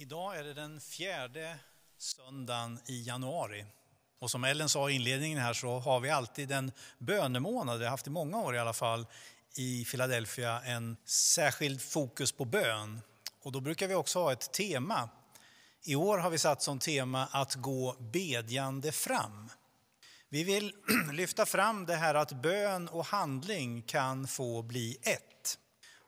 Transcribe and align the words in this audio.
Idag 0.00 0.38
är 0.38 0.44
det 0.44 0.54
den 0.54 0.80
fjärde 0.80 1.58
söndagen 1.96 2.80
i 2.86 3.02
januari. 3.02 3.64
Och 4.18 4.30
som 4.30 4.44
Ellen 4.44 4.68
sa 4.68 4.90
i 4.90 4.94
inledningen 4.94 5.38
här 5.38 5.52
så 5.52 5.78
har 5.78 6.00
vi 6.00 6.10
alltid 6.10 6.52
en 6.52 6.72
bönemånad, 6.98 7.78
vi 7.78 7.84
har 7.84 7.90
haft 7.90 8.06
i 8.06 8.10
många 8.10 8.38
år 8.38 8.54
i 8.54 8.58
alla 8.58 8.72
fall, 8.72 9.06
i 9.56 9.84
Philadelphia 9.84 10.60
en 10.60 10.96
särskild 11.04 11.82
fokus 11.82 12.32
på 12.32 12.44
bön. 12.44 13.00
Och 13.42 13.52
då 13.52 13.60
brukar 13.60 13.88
vi 13.88 13.94
också 13.94 14.18
ha 14.18 14.32
ett 14.32 14.52
tema. 14.52 15.08
I 15.84 15.94
år 15.94 16.18
har 16.18 16.30
vi 16.30 16.38
satt 16.38 16.62
som 16.62 16.78
tema 16.78 17.28
att 17.32 17.54
gå 17.54 17.96
bedjande 17.98 18.92
fram. 18.92 19.50
Vi 20.28 20.44
vill 20.44 20.74
lyfta 21.12 21.46
fram 21.46 21.86
det 21.86 21.96
här 21.96 22.14
att 22.14 22.32
bön 22.32 22.88
och 22.88 23.04
handling 23.04 23.82
kan 23.82 24.28
få 24.28 24.62
bli 24.62 24.98
ett. 25.02 25.58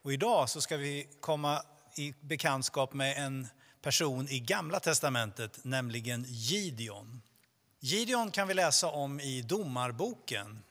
Och 0.02 0.12
idag 0.12 0.48
så 0.48 0.60
ska 0.60 0.76
vi 0.76 1.08
komma 1.20 1.62
i 1.96 2.14
bekantskap 2.20 2.92
med 2.92 3.26
en 3.26 3.48
person 3.82 4.28
i 4.28 4.40
Gamla 4.40 4.80
testamentet, 4.80 5.64
nämligen 5.64 6.24
Gideon. 6.28 7.22
Gideon 7.80 8.30
kan 8.30 8.48
vi 8.48 8.54
läsa 8.54 8.90
om 8.90 9.20
i 9.20 9.42
Domarboken. 9.42 10.62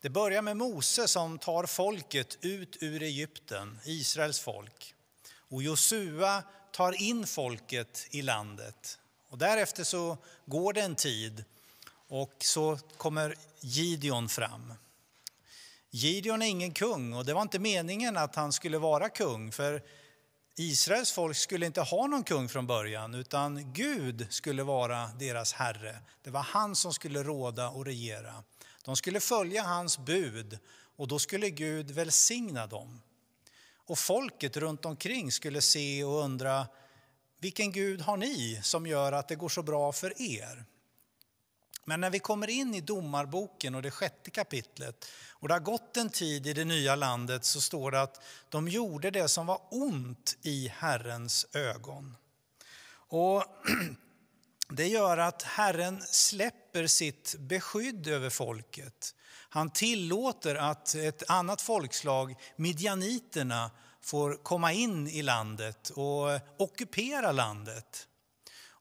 Det 0.00 0.10
börjar 0.10 0.42
med 0.42 0.56
Mose 0.56 1.08
som 1.08 1.38
tar 1.38 1.66
folket 1.66 2.38
ut 2.40 2.76
ur 2.80 3.02
Egypten, 3.02 3.78
Israels 3.84 4.40
folk. 4.40 4.94
Och 5.32 5.62
Josua 5.62 6.42
tar 6.72 7.02
in 7.02 7.26
folket 7.26 8.06
i 8.10 8.22
landet. 8.22 8.98
Och 9.28 9.38
därefter 9.38 9.84
så 9.84 10.18
går 10.46 10.72
det 10.72 10.80
en 10.80 10.94
tid 10.94 11.44
och 12.08 12.34
så 12.38 12.78
kommer 12.96 13.34
Gideon 13.60 14.28
fram. 14.28 14.74
Gideon 15.90 16.42
är 16.42 16.46
ingen 16.46 16.72
kung 16.72 17.12
och 17.12 17.24
det 17.24 17.34
var 17.34 17.42
inte 17.42 17.58
meningen 17.58 18.16
att 18.16 18.34
han 18.34 18.52
skulle 18.52 18.78
vara 18.78 19.08
kung 19.08 19.52
för 19.52 19.82
Israels 20.60 21.12
folk 21.12 21.36
skulle 21.36 21.66
inte 21.66 21.80
ha 21.80 22.06
någon 22.06 22.24
kung 22.24 22.48
från 22.48 22.66
början, 22.66 23.14
utan 23.14 23.72
Gud 23.72 24.26
skulle 24.30 24.62
vara 24.62 25.06
deras 25.06 25.52
herre. 25.52 25.98
Det 26.22 26.30
var 26.30 26.42
han 26.42 26.76
som 26.76 26.94
skulle 26.94 27.22
råda 27.22 27.68
och 27.68 27.84
regera. 27.84 28.44
De 28.84 28.96
skulle 28.96 29.20
följa 29.20 29.62
hans 29.62 29.98
bud 29.98 30.58
och 30.96 31.08
då 31.08 31.18
skulle 31.18 31.50
Gud 31.50 31.90
välsigna 31.90 32.66
dem. 32.66 33.02
Och 33.74 33.98
folket 33.98 34.56
runt 34.56 34.84
omkring 34.84 35.32
skulle 35.32 35.60
se 35.60 36.04
och 36.04 36.24
undra, 36.24 36.66
vilken 37.38 37.72
Gud 37.72 38.00
har 38.00 38.16
ni 38.16 38.60
som 38.62 38.86
gör 38.86 39.12
att 39.12 39.28
det 39.28 39.34
går 39.34 39.48
så 39.48 39.62
bra 39.62 39.92
för 39.92 40.22
er? 40.22 40.64
Men 41.84 42.00
när 42.00 42.10
vi 42.10 42.18
kommer 42.18 42.50
in 42.50 42.74
i 42.74 42.80
Domarboken 42.80 43.74
och 43.74 43.82
det 43.82 43.90
sjätte 43.90 44.30
kapitlet 44.30 45.06
och 45.30 45.48
det 45.48 45.54
har 45.54 45.60
gått 45.60 45.96
en 45.96 46.10
tid 46.10 46.46
i 46.46 46.52
det 46.52 46.64
nya 46.64 46.96
landet 46.96 47.44
så 47.44 47.60
står 47.60 47.90
det 47.90 48.02
att 48.02 48.22
de 48.48 48.68
gjorde 48.68 49.10
det 49.10 49.28
som 49.28 49.46
var 49.46 49.60
ont 49.70 50.36
i 50.42 50.68
Herrens 50.68 51.46
ögon. 51.52 52.16
Och 52.92 53.44
det 54.68 54.88
gör 54.88 55.18
att 55.18 55.42
Herren 55.42 56.02
släpper 56.02 56.86
sitt 56.86 57.34
beskydd 57.38 58.06
över 58.06 58.30
folket. 58.30 59.14
Han 59.52 59.70
tillåter 59.70 60.54
att 60.54 60.94
ett 60.94 61.30
annat 61.30 61.62
folkslag, 61.62 62.34
midjaniterna, 62.56 63.70
får 64.00 64.34
komma 64.42 64.72
in 64.72 65.08
i 65.08 65.22
landet 65.22 65.90
och 65.90 66.40
ockupera 66.56 67.32
landet. 67.32 68.06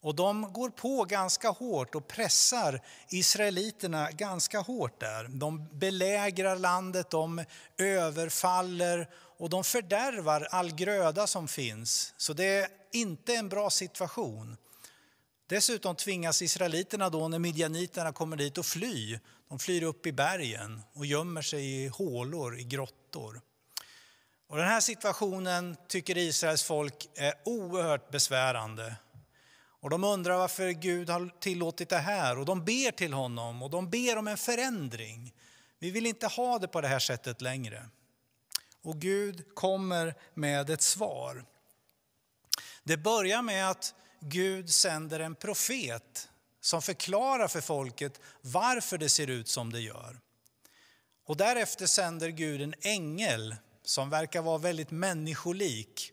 Och 0.01 0.15
de 0.15 0.53
går 0.53 0.69
på 0.69 1.03
ganska 1.03 1.49
hårt 1.49 1.95
och 1.95 2.07
pressar 2.07 2.81
israeliterna 3.09 4.11
ganska 4.11 4.59
hårt 4.59 4.99
där. 4.99 5.27
De 5.27 5.67
belägrar 5.79 6.55
landet, 6.55 7.09
de 7.09 7.45
överfaller 7.77 9.09
och 9.13 9.49
de 9.49 9.63
fördärvar 9.63 10.47
all 10.51 10.71
gröda 10.71 11.27
som 11.27 11.47
finns. 11.47 12.13
Så 12.17 12.33
det 12.33 12.45
är 12.45 12.67
inte 12.91 13.35
en 13.35 13.49
bra 13.49 13.69
situation. 13.69 14.57
Dessutom 15.47 15.95
tvingas 15.95 16.41
israeliterna 16.41 17.09
då 17.09 17.27
när 17.27 17.39
midjaniterna 17.39 18.13
kommer 18.13 18.37
dit 18.37 18.57
att 18.57 18.65
fly. 18.65 19.19
De 19.49 19.59
flyr 19.59 19.83
upp 19.83 20.05
i 20.05 20.11
bergen 20.11 20.81
och 20.93 21.05
gömmer 21.05 21.41
sig 21.41 21.83
i 21.83 21.87
hålor, 21.87 22.59
i 22.59 22.63
grottor. 22.63 23.41
Och 24.47 24.57
den 24.57 24.67
här 24.67 24.81
situationen 24.81 25.75
tycker 25.87 26.17
Israels 26.17 26.63
folk 26.63 27.09
är 27.15 27.33
oerhört 27.45 28.11
besvärande. 28.11 28.95
Och 29.81 29.89
de 29.89 30.03
undrar 30.03 30.37
varför 30.37 30.69
Gud 30.69 31.09
har 31.09 31.39
tillåtit 31.39 31.89
det 31.89 31.97
här 31.97 32.37
och 32.37 32.45
de 32.45 32.65
ber 32.65 32.91
till 32.91 33.13
honom 33.13 33.63
och 33.63 33.69
de 33.69 33.89
ber 33.89 34.17
om 34.17 34.27
en 34.27 34.37
förändring. 34.37 35.33
Vi 35.79 35.91
vill 35.91 36.05
inte 36.05 36.27
ha 36.27 36.59
det 36.59 36.67
på 36.67 36.81
det 36.81 36.87
här 36.87 36.99
sättet 36.99 37.41
längre. 37.41 37.85
Och 38.81 38.99
Gud 38.99 39.55
kommer 39.55 40.15
med 40.33 40.69
ett 40.69 40.81
svar. 40.81 41.45
Det 42.83 42.97
börjar 42.97 43.41
med 43.41 43.69
att 43.69 43.93
Gud 44.19 44.69
sänder 44.69 45.19
en 45.19 45.35
profet 45.35 46.29
som 46.61 46.81
förklarar 46.81 47.47
för 47.47 47.61
folket 47.61 48.21
varför 48.41 48.97
det 48.97 49.09
ser 49.09 49.27
ut 49.27 49.47
som 49.47 49.71
det 49.71 49.81
gör. 49.81 50.19
Och 51.25 51.37
därefter 51.37 51.87
sänder 51.87 52.29
Gud 52.29 52.61
en 52.61 52.73
ängel 52.81 53.55
som 53.83 54.09
verkar 54.09 54.41
vara 54.41 54.57
väldigt 54.57 54.91
människolik 54.91 56.11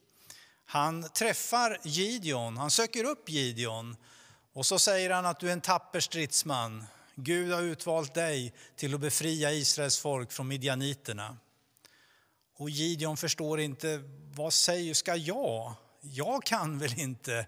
han 0.77 1.09
träffar 1.09 1.79
Gideon, 1.83 2.57
han 2.57 2.71
söker 2.71 3.05
upp 3.05 3.29
Gideon 3.29 3.97
och 4.53 4.67
så 4.67 4.79
säger 4.79 5.11
han 5.11 5.27
att 5.27 5.41
du 5.41 5.49
är 5.49 5.53
en 5.53 5.61
tapper 5.61 6.01
stridsman. 6.01 6.85
Gud 7.15 7.53
har 7.53 7.63
utvalt 7.63 8.15
dig 8.15 8.55
till 8.77 8.95
att 8.95 9.01
befria 9.01 9.53
Israels 9.53 9.99
folk 9.99 10.33
från 10.33 10.49
midjaniterna. 10.49 11.37
Och 12.57 12.71
Gideon 12.71 13.17
förstår 13.17 13.61
inte, 13.61 14.03
vad 14.35 14.53
säger 14.53 14.95
ska 14.95 15.17
jag? 15.17 15.75
Jag 16.01 16.45
kan 16.45 16.79
väl 16.79 17.01
inte? 17.01 17.47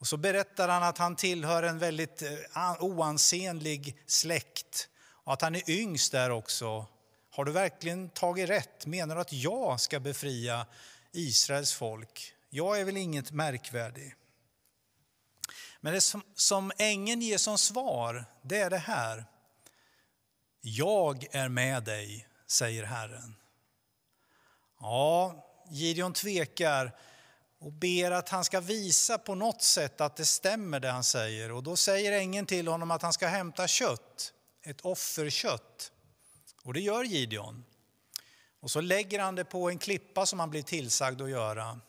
Och 0.00 0.06
så 0.06 0.16
berättar 0.16 0.68
han 0.68 0.82
att 0.82 0.98
han 0.98 1.16
tillhör 1.16 1.62
en 1.62 1.78
väldigt 1.78 2.22
eh, 2.22 2.74
oansenlig 2.80 4.02
släkt 4.06 4.88
och 5.24 5.32
att 5.32 5.42
han 5.42 5.54
är 5.54 5.70
yngst 5.70 6.12
där 6.12 6.30
också. 6.30 6.86
Har 7.30 7.44
du 7.44 7.52
verkligen 7.52 8.08
tagit 8.08 8.48
rätt? 8.48 8.86
Menar 8.86 9.14
du 9.14 9.20
att 9.20 9.32
jag 9.32 9.80
ska 9.80 10.00
befria 10.00 10.66
Israels 11.12 11.72
folk. 11.72 12.34
Jag 12.50 12.80
är 12.80 12.84
väl 12.84 12.96
inget 12.96 13.30
märkvärdig. 13.30 14.14
Men 15.80 15.92
det 15.92 16.00
som, 16.00 16.22
som 16.34 16.72
ängeln 16.78 17.22
ger 17.22 17.38
som 17.38 17.58
svar, 17.58 18.24
det 18.42 18.58
är 18.58 18.70
det 18.70 18.78
här. 18.78 19.24
Jag 20.60 21.26
är 21.30 21.48
med 21.48 21.84
dig, 21.84 22.28
säger 22.46 22.84
Herren. 22.84 23.36
Ja, 24.80 25.46
Gideon 25.70 26.12
tvekar 26.12 26.96
och 27.58 27.72
ber 27.72 28.10
att 28.10 28.28
han 28.28 28.44
ska 28.44 28.60
visa 28.60 29.18
på 29.18 29.34
något 29.34 29.62
sätt 29.62 30.00
att 30.00 30.16
det 30.16 30.26
stämmer 30.26 30.80
det 30.80 30.90
han 30.90 31.04
säger. 31.04 31.52
Och 31.52 31.62
då 31.62 31.76
säger 31.76 32.12
ängeln 32.12 32.46
till 32.46 32.68
honom 32.68 32.90
att 32.90 33.02
han 33.02 33.12
ska 33.12 33.26
hämta 33.26 33.68
kött, 33.68 34.32
ett 34.62 34.80
offerkött. 34.80 35.92
Och 36.62 36.74
det 36.74 36.80
gör 36.80 37.04
Gideon. 37.04 37.64
Och 38.60 38.70
så 38.70 38.80
lägger 38.80 39.18
han 39.18 39.34
det 39.34 39.44
på 39.44 39.70
en 39.70 39.78
klippa 39.78 40.26
som 40.26 40.40
han 40.40 40.50
blir 40.50 40.62
tillsagd 40.62 41.22
att 41.22 41.30
göra. 41.30 41.80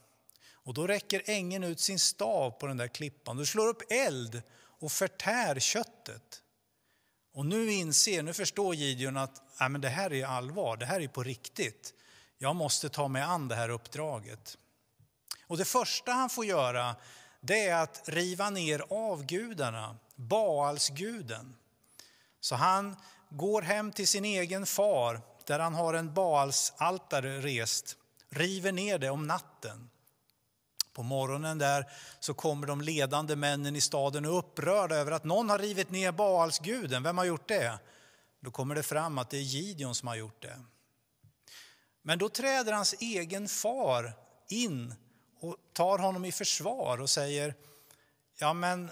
Och 0.53 0.73
då 0.73 0.87
räcker 0.87 1.21
ängeln 1.25 1.63
ut 1.63 1.79
sin 1.79 1.99
stav 1.99 2.51
på 2.51 2.67
den 2.67 2.77
där 2.77 2.87
klippan. 2.87 3.37
Du 3.37 3.45
slår 3.45 3.67
upp 3.67 3.91
eld 3.91 4.41
och 4.79 4.91
förtär 4.91 5.59
köttet. 5.59 6.41
Och 7.33 7.45
nu 7.45 7.71
inser, 7.71 8.23
nu 8.23 8.33
förstår 8.33 8.75
Gideon 8.75 9.17
att 9.17 9.41
nej, 9.59 9.69
men 9.69 9.81
det 9.81 9.89
här 9.89 10.13
är 10.13 10.25
allvar, 10.25 10.77
det 10.77 10.85
här 10.85 10.99
är 10.99 11.07
på 11.07 11.23
riktigt. 11.23 11.93
Jag 12.37 12.55
måste 12.55 12.89
ta 12.89 13.07
mig 13.07 13.21
an 13.21 13.47
det 13.47 13.55
här 13.55 13.69
uppdraget. 13.69 14.57
Och 15.47 15.57
det 15.57 15.65
första 15.65 16.11
han 16.11 16.29
får 16.29 16.45
göra 16.45 16.95
det 17.41 17.67
är 17.67 17.83
att 17.83 18.09
riva 18.09 18.49
ner 18.49 18.83
avgudarna, 18.89 19.97
Baalsguden. 20.15 21.55
Så 22.39 22.55
han 22.55 22.95
går 23.29 23.61
hem 23.61 23.91
till 23.91 24.07
sin 24.07 24.25
egen 24.25 24.65
far 24.65 25.21
där 25.47 25.59
han 25.59 25.73
har 25.73 25.93
en 25.93 26.13
Baalsaltare 26.13 27.39
rest, 27.39 27.97
river 28.29 28.71
ner 28.71 28.97
det 28.97 29.09
om 29.09 29.27
natten. 29.27 29.89
På 30.93 31.03
morgonen 31.03 31.57
där 31.57 31.91
så 32.19 32.33
kommer 32.33 32.67
de 32.67 32.81
ledande 32.81 33.35
männen 33.35 33.75
i 33.75 33.81
staden 33.81 34.25
och 34.25 34.37
upprörda 34.37 34.95
över 34.95 35.11
att 35.11 35.23
någon 35.23 35.49
har 35.49 35.59
rivit 35.59 35.89
ner 35.89 36.11
Baalsguden. 36.11 37.03
Vem 37.03 37.17
har 37.17 37.25
gjort 37.25 37.47
det? 37.47 37.79
Då 38.39 38.51
kommer 38.51 38.75
det 38.75 38.83
fram 38.83 39.17
att 39.17 39.29
det 39.29 39.37
är 39.37 39.41
Gideon 39.41 39.95
som 39.95 40.07
har 40.07 40.15
gjort 40.15 40.41
det. 40.41 40.59
Men 42.01 42.19
då 42.19 42.29
träder 42.29 42.73
hans 42.73 42.95
egen 42.99 43.47
far 43.47 44.13
in 44.47 44.95
och 45.39 45.55
tar 45.73 45.97
honom 45.97 46.25
i 46.25 46.31
försvar 46.31 47.01
och 47.01 47.09
säger, 47.09 47.55
ja 48.37 48.53
men 48.53 48.91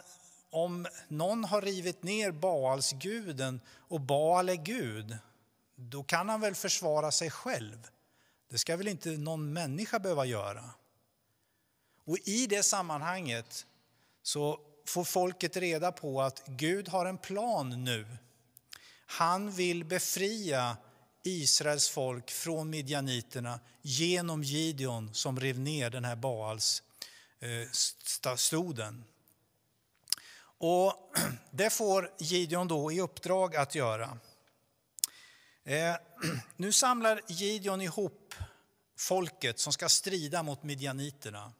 om 0.49 0.87
någon 1.07 1.43
har 1.43 1.61
rivit 1.61 2.03
ner 2.03 2.31
Baalsguden 2.31 3.61
och 3.77 4.01
Baal 4.01 4.49
är 4.49 4.55
Gud, 4.55 5.17
då 5.79 6.03
kan 6.03 6.29
han 6.29 6.41
väl 6.41 6.55
försvara 6.55 7.11
sig 7.11 7.31
själv. 7.31 7.87
Det 8.49 8.57
ska 8.57 8.77
väl 8.77 8.87
inte 8.87 9.09
någon 9.09 9.53
människa 9.53 9.99
behöva 9.99 10.25
göra. 10.25 10.69
Och 12.05 12.17
i 12.17 12.47
det 12.47 12.63
sammanhanget 12.63 13.65
så 14.23 14.59
får 14.85 15.03
folket 15.03 15.57
reda 15.57 15.91
på 15.91 16.21
att 16.21 16.43
Gud 16.45 16.89
har 16.89 17.05
en 17.05 17.17
plan 17.17 17.83
nu. 17.83 18.17
Han 19.05 19.51
vill 19.51 19.85
befria 19.85 20.77
Israels 21.23 21.89
folk 21.89 22.31
från 22.31 22.69
midjaniterna 22.69 23.59
genom 23.81 24.43
Gideon 24.43 25.13
som 25.13 25.39
rev 25.39 25.59
ner 25.59 25.89
den 25.89 26.05
här 26.05 26.15
Baals-stoden. 26.15 28.93
Eh, 28.93 28.99
Och 30.57 30.93
det 31.51 31.69
får 31.69 32.11
Gideon 32.17 32.67
då 32.67 32.91
i 32.91 33.01
uppdrag 33.01 33.55
att 33.55 33.75
göra. 33.75 34.17
Eh, 35.63 35.95
nu 36.55 36.71
samlar 36.71 37.21
Gideon 37.27 37.81
ihop 37.81 38.33
folket 38.97 39.59
som 39.59 39.73
ska 39.73 39.89
strida 39.89 40.43
mot 40.43 40.63
midjaniterna. 40.63 41.53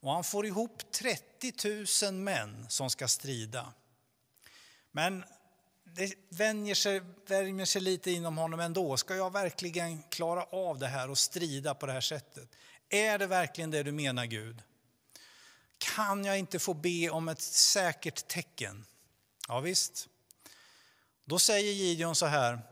Och 0.00 0.12
han 0.12 0.24
får 0.24 0.46
ihop 0.46 0.92
30 0.92 2.04
000 2.04 2.14
män 2.14 2.66
som 2.68 2.90
ska 2.90 3.08
strida. 3.08 3.72
Men 4.92 5.24
det 5.84 6.14
vänjer 6.28 6.74
sig, 6.74 7.00
värmer 7.26 7.64
sig 7.64 7.82
lite 7.82 8.10
inom 8.10 8.38
honom 8.38 8.60
ändå. 8.60 8.96
Ska 8.96 9.16
jag 9.16 9.32
verkligen 9.32 10.02
klara 10.02 10.42
av 10.42 10.78
det 10.78 10.86
här 10.86 11.10
och 11.10 11.18
strida 11.18 11.74
på 11.74 11.86
det 11.86 11.92
här 11.92 12.00
sättet? 12.00 12.48
Är 12.88 13.18
det 13.18 13.26
verkligen 13.26 13.70
det 13.70 13.82
du 13.82 13.92
menar 13.92 14.26
Gud? 14.26 14.62
Kan 15.78 16.24
jag 16.24 16.38
inte 16.38 16.58
få 16.58 16.74
be 16.74 17.10
om 17.10 17.28
ett 17.28 17.40
säkert 17.40 18.28
tecken? 18.28 18.86
Ja, 19.48 19.60
visst. 19.60 20.08
Då 21.24 21.38
säger 21.38 21.72
Gideon 21.72 22.14
så 22.14 22.26
här. 22.26 22.69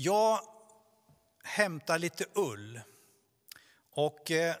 Jag 0.00 0.40
hämtar 1.44 1.98
lite 1.98 2.24
ull 2.34 2.80
och 3.90 4.30
eh, 4.30 4.56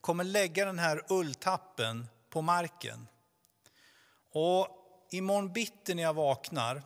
kommer 0.00 0.24
lägga 0.24 0.64
den 0.64 0.78
här 0.78 1.02
ulltappen 1.08 2.06
på 2.30 2.42
marken. 2.42 3.08
Och 4.32 4.68
imorgon 5.10 5.52
bitti 5.52 5.94
när 5.94 6.02
jag 6.02 6.14
vaknar, 6.14 6.82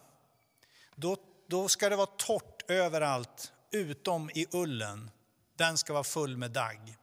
då, 0.95 1.17
då 1.47 1.69
ska 1.69 1.89
det 1.89 1.97
vara 1.97 2.07
torrt 2.07 2.71
överallt 2.71 3.53
utom 3.71 4.31
i 4.31 4.47
ullen. 4.51 5.11
Den 5.57 5.79
ska 5.79 5.93
vara 5.93 6.05
full 6.05 6.37
med 6.37 6.51
dagg. 6.51 6.97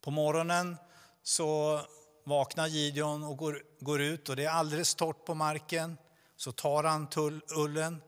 På 0.00 0.10
morgonen 0.10 0.76
så 1.22 1.80
vaknar 2.24 2.66
Gideon 2.66 3.24
och 3.24 3.36
går, 3.36 3.62
går 3.80 4.00
ut 4.00 4.28
och 4.28 4.36
det 4.36 4.44
är 4.44 4.50
alldeles 4.50 4.94
torrt 4.94 5.24
på 5.24 5.34
marken. 5.34 5.98
Så 6.36 6.52
tar 6.52 6.84
han 6.84 7.08
tull, 7.08 7.42
ullen 7.56 8.02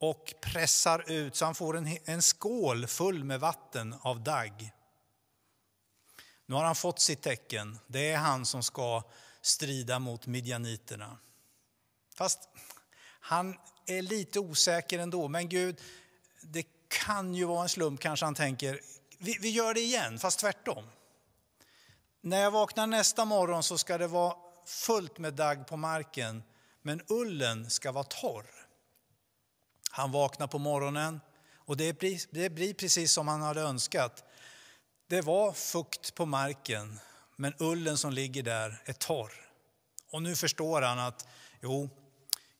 och 0.00 0.34
pressar 0.40 1.10
ut 1.10 1.36
så 1.36 1.44
han 1.44 1.54
får 1.54 1.76
en, 1.76 1.98
en 2.04 2.22
skål 2.22 2.86
full 2.86 3.24
med 3.24 3.40
vatten 3.40 3.94
av 4.00 4.20
dagg. 4.20 4.72
Nu 6.46 6.54
har 6.54 6.64
han 6.64 6.74
fått 6.74 7.00
sitt 7.00 7.22
tecken. 7.22 7.78
Det 7.86 8.10
är 8.10 8.16
han 8.16 8.46
som 8.46 8.62
ska 8.62 9.02
strida 9.42 9.98
mot 9.98 10.26
midjaniterna. 10.26 11.18
Fast 12.14 12.48
han 13.20 13.56
är 13.86 14.02
lite 14.02 14.40
osäker 14.40 14.98
ändå. 14.98 15.28
Men 15.28 15.48
Gud, 15.48 15.80
det 16.40 16.66
kan 16.88 17.34
ju 17.34 17.44
vara 17.44 17.62
en 17.62 17.68
slump 17.68 18.00
kanske 18.00 18.26
han 18.26 18.34
tänker. 18.34 18.80
Vi, 19.18 19.38
vi 19.40 19.50
gör 19.50 19.74
det 19.74 19.80
igen, 19.80 20.18
fast 20.18 20.38
tvärtom. 20.38 20.84
När 22.20 22.40
jag 22.40 22.50
vaknar 22.50 22.86
nästa 22.86 23.24
morgon 23.24 23.62
så 23.62 23.78
ska 23.78 23.98
det 23.98 24.06
vara 24.06 24.36
fullt 24.66 25.18
med 25.18 25.34
dagg 25.34 25.66
på 25.66 25.76
marken, 25.76 26.42
men 26.82 27.02
ullen 27.08 27.70
ska 27.70 27.92
vara 27.92 28.04
torr. 28.04 28.59
Han 29.90 30.12
vaknar 30.12 30.46
på 30.46 30.58
morgonen 30.58 31.20
och 31.54 31.76
det 31.76 31.98
blir, 31.98 32.74
precis 32.74 33.12
som 33.12 33.28
han 33.28 33.42
hade 33.42 33.60
önskat. 33.60 34.24
Det 35.06 35.20
var 35.20 35.52
fukt 35.52 36.14
på 36.14 36.26
marken, 36.26 37.00
men 37.36 37.54
ullen 37.58 37.98
som 37.98 38.12
ligger 38.12 38.42
där 38.42 38.82
är 38.84 38.92
torr. 38.92 39.32
Och 40.10 40.22
nu 40.22 40.36
förstår 40.36 40.82
han 40.82 40.98
att 40.98 41.28
jo, 41.62 41.90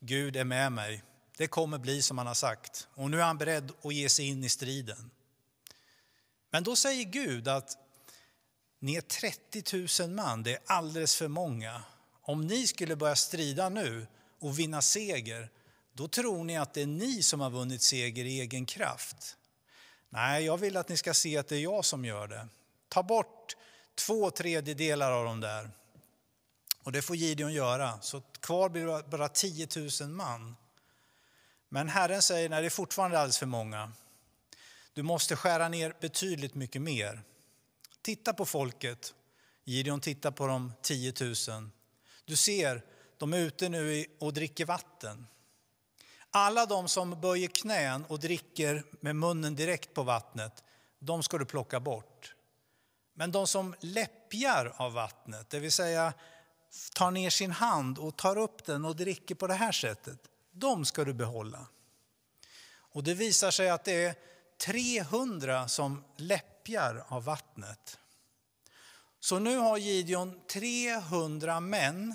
Gud 0.00 0.37
är 0.37 0.44
med 0.44 0.73
mig. 0.73 1.03
Det 1.37 1.47
kommer 1.47 1.79
bli 1.79 2.03
som 2.03 2.19
han 2.19 2.27
har 2.27 2.35
sagt. 2.35 2.88
Och 2.94 3.11
nu 3.11 3.21
är 3.21 3.25
han 3.25 3.38
beredd 3.38 3.73
att 3.83 3.94
ge 3.94 4.09
sig 4.09 4.26
in 4.26 4.44
i 4.44 4.49
striden. 4.49 5.11
Men 6.50 6.65
då 6.65 6.76
säger 6.76 7.05
Gud 7.05 7.49
att 7.49 7.76
ni 8.79 8.94
är 8.94 9.00
30 9.00 10.03
000 10.03 10.11
man, 10.11 10.43
det 10.43 10.53
är 10.53 10.61
alldeles 10.67 11.17
för 11.17 11.29
många. 11.29 11.83
Om 12.23 12.47
ni 12.47 12.67
skulle 12.67 12.97
börja 12.97 13.17
strida 13.17 13.69
nu 13.69 14.06
och 14.41 14.59
vinna 14.59 14.83
seger, 14.83 15.50
då 16.00 16.08
tror 16.08 16.44
ni 16.44 16.58
att 16.58 16.75
det 16.75 16.82
är 16.82 16.87
ni 16.87 17.23
som 17.23 17.41
har 17.41 17.50
vunnit 17.50 17.82
seger 17.82 18.25
i 18.25 18.41
egen 18.41 18.67
kraft. 18.67 19.37
Nej, 20.08 20.44
jag 20.44 20.58
vill 20.58 20.76
att 20.76 20.88
ni 20.88 20.97
ska 20.97 21.14
se 21.14 21.37
att 21.37 21.49
det 21.49 21.56
är 21.56 21.61
jag 21.61 21.85
som 21.85 22.05
gör 22.05 22.29
det. 22.29 22.49
Ta 22.88 23.02
bort 23.02 23.56
två 23.94 24.31
tredjedelar 24.31 25.12
av 25.12 25.25
dem 25.25 25.41
där. 25.41 25.70
Och 26.82 26.93
det 26.93 27.02
får 27.02 27.17
Gideon 27.17 27.52
göra, 27.52 28.00
så 28.00 28.20
kvar 28.20 28.69
blir 28.69 29.11
bara 29.11 29.29
10 29.29 29.69
000 30.00 30.08
man. 30.11 30.56
Men 31.69 31.88
Herren 31.88 32.23
säger, 32.23 32.49
nej 32.49 32.61
det 32.61 32.69
är 32.69 32.70
fortfarande 32.70 33.19
alldeles 33.19 33.38
för 33.38 33.47
många. 33.47 33.93
Du 34.93 35.02
måste 35.02 35.37
skära 35.37 35.69
ner 35.69 35.94
betydligt 36.00 36.55
mycket 36.55 36.82
mer. 36.82 37.23
Titta 38.02 38.32
på 38.32 38.47
folket. 38.47 39.14
Gideon 39.64 40.00
tittar 40.00 40.31
på 40.31 40.47
de 40.47 40.73
10 40.82 41.12
000. 41.20 41.35
Du 42.25 42.37
ser, 42.37 42.85
de 43.19 43.32
är 43.32 43.38
ute 43.38 43.69
nu 43.69 44.06
och 44.20 44.32
dricker 44.32 44.64
vatten. 44.64 45.26
Alla 46.31 46.67
de 46.67 46.88
som 46.88 47.21
böjer 47.21 47.49
knän 47.49 48.05
och 48.05 48.19
dricker 48.19 48.85
med 49.00 49.17
munnen 49.17 49.56
direkt 49.56 49.94
på 49.94 50.03
vattnet, 50.03 50.65
de 50.99 51.23
ska 51.23 51.38
du 51.38 51.44
plocka 51.44 51.81
bort. 51.81 52.35
Men 53.15 53.32
de 53.32 53.47
som 53.47 53.75
läppjar 53.81 54.75
av 54.77 54.93
vattnet, 54.93 55.50
det 55.50 55.59
vill 55.59 55.73
säga 55.73 56.12
tar 56.94 57.11
ner 57.11 57.31
sin 57.31 57.50
hand 57.50 57.99
och 57.99 58.17
tar 58.17 58.38
upp 58.38 58.65
den 58.65 58.85
och 58.85 58.97
dricker 58.97 59.35
på 59.35 59.47
det 59.47 59.55
här 59.55 59.73
sättet, 59.73 60.19
de 60.53 60.85
ska 60.85 61.05
du 61.05 61.12
behålla. 61.12 61.67
Och 62.93 63.05
det 63.05 63.15
visar 63.15 63.50
sig 63.50 63.71
att 63.71 63.85
det 63.85 64.05
är 64.05 64.15
300 64.67 65.69
som 65.69 66.05
läppjar 66.17 67.05
av 67.09 67.25
vattnet. 67.25 67.99
Så 69.21 69.38
nu 69.38 69.56
har 69.56 69.79
Gideon 69.79 70.41
300 70.53 71.61
män 71.61 72.15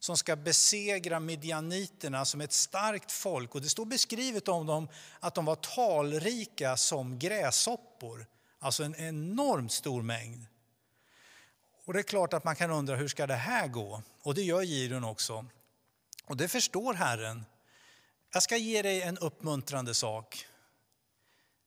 som 0.00 0.16
ska 0.16 0.36
besegra 0.36 1.20
midjaniterna 1.20 2.24
som 2.24 2.40
ett 2.40 2.52
starkt 2.52 3.12
folk. 3.12 3.54
Och 3.54 3.62
det 3.62 3.68
står 3.68 3.84
beskrivet 3.84 4.48
om 4.48 4.66
dem 4.66 4.88
att 5.20 5.34
de 5.34 5.44
var 5.44 5.56
talrika 5.56 6.76
som 6.76 7.18
gräshoppor. 7.18 8.26
Alltså 8.58 8.82
en 8.82 8.94
enormt 8.94 9.72
stor 9.72 10.02
mängd. 10.02 10.46
Och 11.84 11.92
det 11.92 11.98
är 11.98 12.02
klart 12.02 12.32
att 12.32 12.44
man 12.44 12.56
kan 12.56 12.70
undra 12.70 12.96
hur 12.96 13.08
ska 13.08 13.26
det 13.26 13.34
här 13.34 13.68
gå? 13.68 14.02
Och 14.22 14.34
det 14.34 14.42
gör 14.42 14.62
Gideon 14.62 15.04
också. 15.04 15.46
Och 16.24 16.36
det 16.36 16.48
förstår 16.48 16.94
Herren. 16.94 17.44
Jag 18.32 18.42
ska 18.42 18.56
ge 18.56 18.82
dig 18.82 19.02
en 19.02 19.18
uppmuntrande 19.18 19.94
sak. 19.94 20.46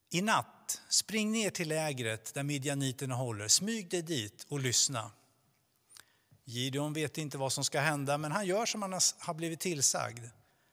I 0.10 0.22
natt, 0.22 0.82
spring 0.90 1.32
ner 1.32 1.50
till 1.50 1.70
lägret 1.70 2.34
där 2.34 2.44
midjaniterna 2.44 3.16
håller. 3.16 3.48
Smyg 3.48 3.90
dig 3.90 4.02
dit 4.02 4.46
och 4.50 4.60
lyssna. 4.60 5.12
Gideon 6.46 6.94
vet 6.94 7.18
inte 7.18 7.38
vad 7.38 7.54
som 7.54 7.64
ska 7.64 7.80
hända, 7.80 8.18
men 8.18 8.32
han 8.32 8.46
gör 8.46 8.66
som 8.66 8.82
han 8.82 9.00
har 9.20 9.34
blivit 9.34 9.60
tillsagd. 9.60 10.26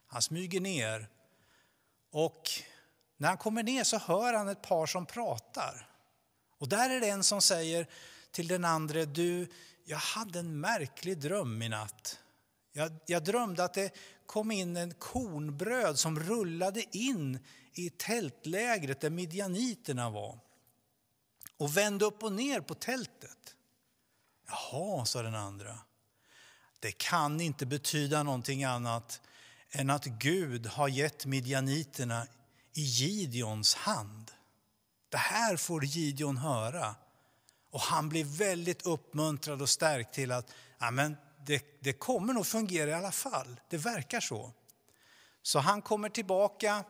Han 0.07 0.23
smyger 0.23 0.61
ner. 0.61 1.09
Och 2.13 2.51
när 3.17 3.29
han 3.29 3.39
kommer 3.39 3.63
ner 3.63 3.85
så 3.85 3.99
hör 3.99 4.33
han 4.33 4.49
ett 4.49 4.63
par 4.63 4.87
som 4.87 5.07
pratar. 5.07 5.89
Och 6.59 6.69
där 6.69 6.91
är 6.91 7.01
det 7.01 7.09
en 7.09 7.25
som 7.25 7.43
säger 7.43 7.87
till 8.31 8.49
den 8.49 8.65
andra, 8.65 9.05
du, 9.05 9.49
jag 9.85 9.99
hade 9.99 10.39
en 10.39 10.61
märklig 10.61 11.19
dröm 11.19 11.63
i 11.63 11.69
natt. 11.69 12.19
Jag, 12.73 12.93
jag 13.07 13.25
drömde 13.25 13.65
att 13.65 13.75
det 13.75 13.95
kom 14.27 14.51
in 14.51 14.77
en 14.77 14.95
kornbröd 14.95 15.99
som 15.99 16.21
rullade 16.21 16.97
in 16.97 17.39
i 17.73 17.91
tältlägret 17.91 19.01
där 19.01 19.11
midjaniterna 19.11 20.11
var 20.11 20.39
och 21.57 21.77
vände 21.77 22.05
upp 22.05 22.23
och 22.23 22.33
ner 22.33 22.61
på 22.61 22.75
tältet. 22.75 23.55
Jaha, 24.51 25.05
sa 25.05 25.23
den 25.23 25.35
andra. 25.35 25.79
Det 26.81 26.93
kan 26.93 27.41
inte 27.41 27.67
betyda 27.67 28.23
någonting 28.23 28.65
annat 28.65 29.21
än 29.71 29.91
att 29.91 30.05
Gud 30.05 30.67
har 30.67 30.89
gett 30.89 31.27
midjaniterna 31.27 32.27
i 32.73 32.81
Gideons 32.81 33.75
hand. 33.75 34.31
Det 35.09 35.17
här 35.17 35.57
får 35.57 35.85
Gideon 35.85 36.37
höra. 36.37 36.95
Och 37.71 37.81
han 37.81 38.09
blir 38.09 38.25
väldigt 38.25 38.87
uppmuntrad 38.87 39.63
och 39.63 39.69
stärkt 39.69 40.15
till 40.15 40.33
att 40.33 40.51
ja, 40.79 40.91
det, 41.47 41.81
det 41.81 41.93
kommer 41.93 42.33
nog 42.33 42.47
fungera 42.47 42.91
i 42.91 42.95
alla 42.95 43.13
fall. 43.13 43.61
Det 43.69 43.77
verkar 43.77 44.21
så. 44.21 44.53
Så 45.43 45.59
han 45.59 45.83
kommer 45.83 46.09
tillbaka 46.09 46.85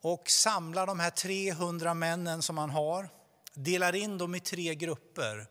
och 0.00 0.30
samlar 0.30 0.86
de 0.86 1.00
här 1.00 1.10
300 1.10 1.94
männen 1.94 2.42
som 2.42 2.58
han 2.58 2.70
har, 2.70 3.08
delar 3.54 3.94
in 3.94 4.18
dem 4.18 4.34
i 4.34 4.40
tre 4.40 4.74
grupper 4.74 5.46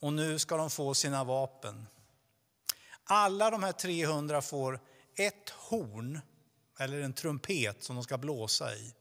och 0.00 0.12
nu 0.12 0.38
ska 0.38 0.56
de 0.56 0.70
få 0.70 0.94
sina 0.94 1.24
vapen. 1.24 1.86
Alla 3.04 3.50
de 3.50 3.62
här 3.62 3.72
300 3.72 4.42
får 4.42 4.80
ett 5.14 5.50
horn, 5.50 6.20
eller 6.78 7.00
en 7.00 7.12
trumpet 7.12 7.84
som 7.84 7.96
de 7.96 8.04
ska 8.04 8.18
blåsa 8.18 8.74
i. 8.74 8.94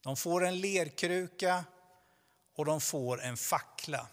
De 0.00 0.16
får 0.16 0.46
en 0.46 0.60
lerkruka 0.60 1.64
och 2.54 2.64
de 2.64 2.80
får 2.80 3.22
en 3.22 3.36
fackla. 3.36 4.06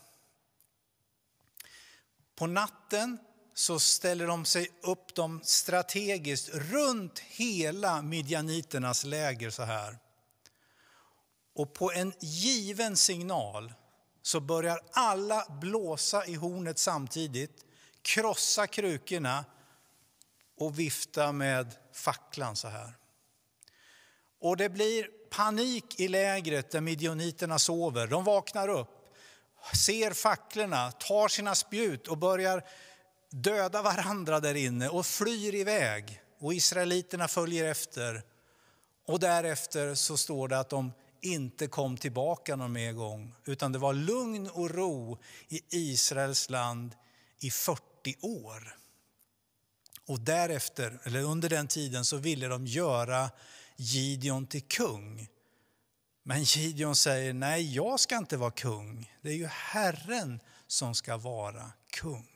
På 2.36 2.48
natten 2.48 3.18
så 3.54 3.80
ställer 3.80 4.28
de 4.28 4.46
sig 4.46 4.72
upp 4.82 5.16
dem 5.16 5.42
strategiskt 5.44 6.50
runt 6.50 7.20
hela 7.20 8.02
midjaniternas 8.02 9.04
läger 9.04 9.50
så 9.50 9.64
här. 9.64 9.98
Och 11.54 11.74
på 11.74 11.92
en 11.92 12.14
given 12.20 12.98
signal 12.98 13.74
så 14.24 14.40
börjar 14.40 14.80
alla 14.92 15.46
blåsa 15.62 16.26
i 16.26 16.36
hornet 16.36 16.80
samtidigt, 16.80 17.66
krossa 18.02 18.68
krukorna 18.68 19.46
och 20.58 20.80
vifta 20.80 21.32
med 21.32 21.76
facklan 21.94 22.56
så 22.56 22.68
här. 22.68 22.98
Och 24.40 24.58
det 24.58 24.70
blir 24.70 25.08
panik 25.30 26.00
i 26.00 26.08
lägret 26.08 26.72
där 26.72 26.82
midjoniterna 26.82 27.60
sover. 27.60 28.08
De 28.08 28.24
vaknar 28.24 28.68
upp, 28.68 29.14
ser 29.86 30.12
facklorna, 30.12 30.92
tar 30.92 31.28
sina 31.28 31.56
spjut 31.56 32.08
och 32.08 32.18
börjar 32.18 32.64
döda 33.30 33.82
varandra 33.82 34.40
där 34.40 34.56
inne 34.56 34.90
och 34.90 35.06
flyr 35.06 35.56
iväg. 35.56 36.22
Och 36.40 36.54
israeliterna 36.54 37.28
följer 37.28 37.72
efter. 37.72 38.24
Och 39.06 39.20
därefter 39.20 39.96
så 39.96 40.18
står 40.18 40.48
det 40.48 40.60
att 40.60 40.70
de 40.70 40.92
inte 41.26 41.68
kom 41.68 41.98
tillbaka 41.98 42.56
någon 42.56 42.72
mer 42.72 42.94
gång, 42.94 43.36
utan 43.46 43.72
det 43.72 43.80
var 43.80 43.94
lugn 43.94 44.50
och 44.50 44.72
ro 44.72 45.20
i 45.48 45.62
Israels 45.70 46.50
land 46.50 46.96
i 47.40 47.52
40 47.52 47.82
år. 48.22 48.78
Och 50.08 50.20
därefter, 50.20 51.00
eller 51.04 51.22
under 51.22 51.50
den 51.50 51.68
tiden, 51.68 52.06
så 52.06 52.18
ville 52.18 52.48
de 52.48 52.68
göra 52.68 53.30
Gideon 53.76 54.48
till 54.48 54.62
kung. 54.62 55.28
Men 56.24 56.44
Gideon 56.44 56.96
säger, 56.96 57.34
nej 57.34 57.76
jag 57.76 58.00
ska 58.00 58.18
inte 58.18 58.38
vara 58.38 58.52
kung. 58.52 59.14
Det 59.22 59.30
är 59.30 59.36
ju 59.36 59.48
Herren 59.48 60.40
som 60.68 60.96
ska 60.96 61.18
vara 61.18 61.72
kung. 61.90 62.28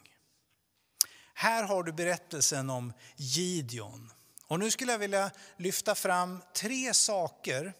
Här 1.33 1.63
har 1.63 1.83
du 1.83 1.91
berättelsen 1.91 2.69
om 2.69 2.93
Gideon. 3.15 4.11
Och 4.47 4.59
nu 4.59 4.71
skulle 4.71 4.91
jag 4.91 4.99
vilja 4.99 5.31
lyfta 5.57 5.95
fram 5.95 6.41
tre 6.55 6.93
saker 6.93 7.73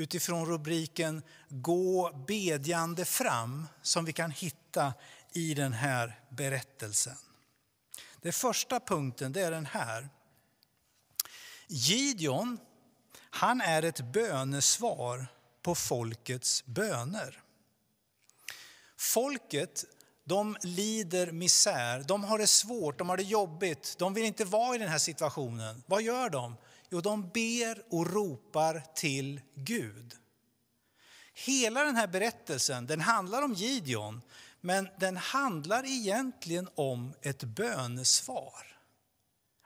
utifrån 0.00 0.46
rubriken 0.46 1.22
Gå 1.48 2.24
bedjande 2.26 3.04
fram 3.04 3.66
som 3.82 4.04
vi 4.04 4.12
kan 4.12 4.30
hitta 4.30 4.94
i 5.32 5.54
den 5.54 5.72
här 5.72 6.20
berättelsen. 6.30 7.16
Den 8.22 8.32
första 8.32 8.80
punkten 8.80 9.32
det 9.32 9.40
är 9.40 9.50
den 9.50 9.66
här. 9.66 10.08
Gideon, 11.66 12.58
han 13.30 13.60
är 13.60 13.82
ett 13.82 14.00
bönesvar 14.00 15.26
på 15.62 15.74
folkets 15.74 16.64
böner. 16.64 17.42
Folket 18.96 19.84
de 20.24 20.56
lider 20.62 21.32
misär, 21.32 22.04
de 22.08 22.24
har 22.24 22.38
det 22.38 22.46
svårt, 22.46 22.98
de 22.98 23.08
har 23.08 23.16
det 23.16 23.22
jobbigt, 23.22 23.94
de 23.98 24.14
vill 24.14 24.24
inte 24.24 24.44
vara 24.44 24.74
i 24.74 24.78
den 24.78 24.88
här 24.88 24.98
situationen. 24.98 25.82
Vad 25.86 26.02
gör 26.02 26.30
de? 26.30 26.56
Jo, 26.90 27.00
de 27.00 27.30
ber 27.30 27.84
och 27.90 28.12
ropar 28.12 28.82
till 28.94 29.40
Gud. 29.54 30.16
Hela 31.34 31.84
den 31.84 31.96
här 31.96 32.06
berättelsen 32.06 32.86
den 32.86 33.00
handlar 33.00 33.42
om 33.42 33.54
Gideon, 33.54 34.22
men 34.60 34.88
den 34.98 35.16
handlar 35.16 35.84
egentligen 35.86 36.68
om 36.74 37.14
ett 37.22 37.44
bönesvar. 37.44 38.66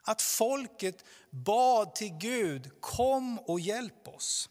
Att 0.02 0.22
folket 0.22 1.04
bad 1.30 1.94
till 1.94 2.12
Gud, 2.12 2.70
kom 2.80 3.38
och 3.38 3.60
hjälp 3.60 4.08
oss. 4.08 4.50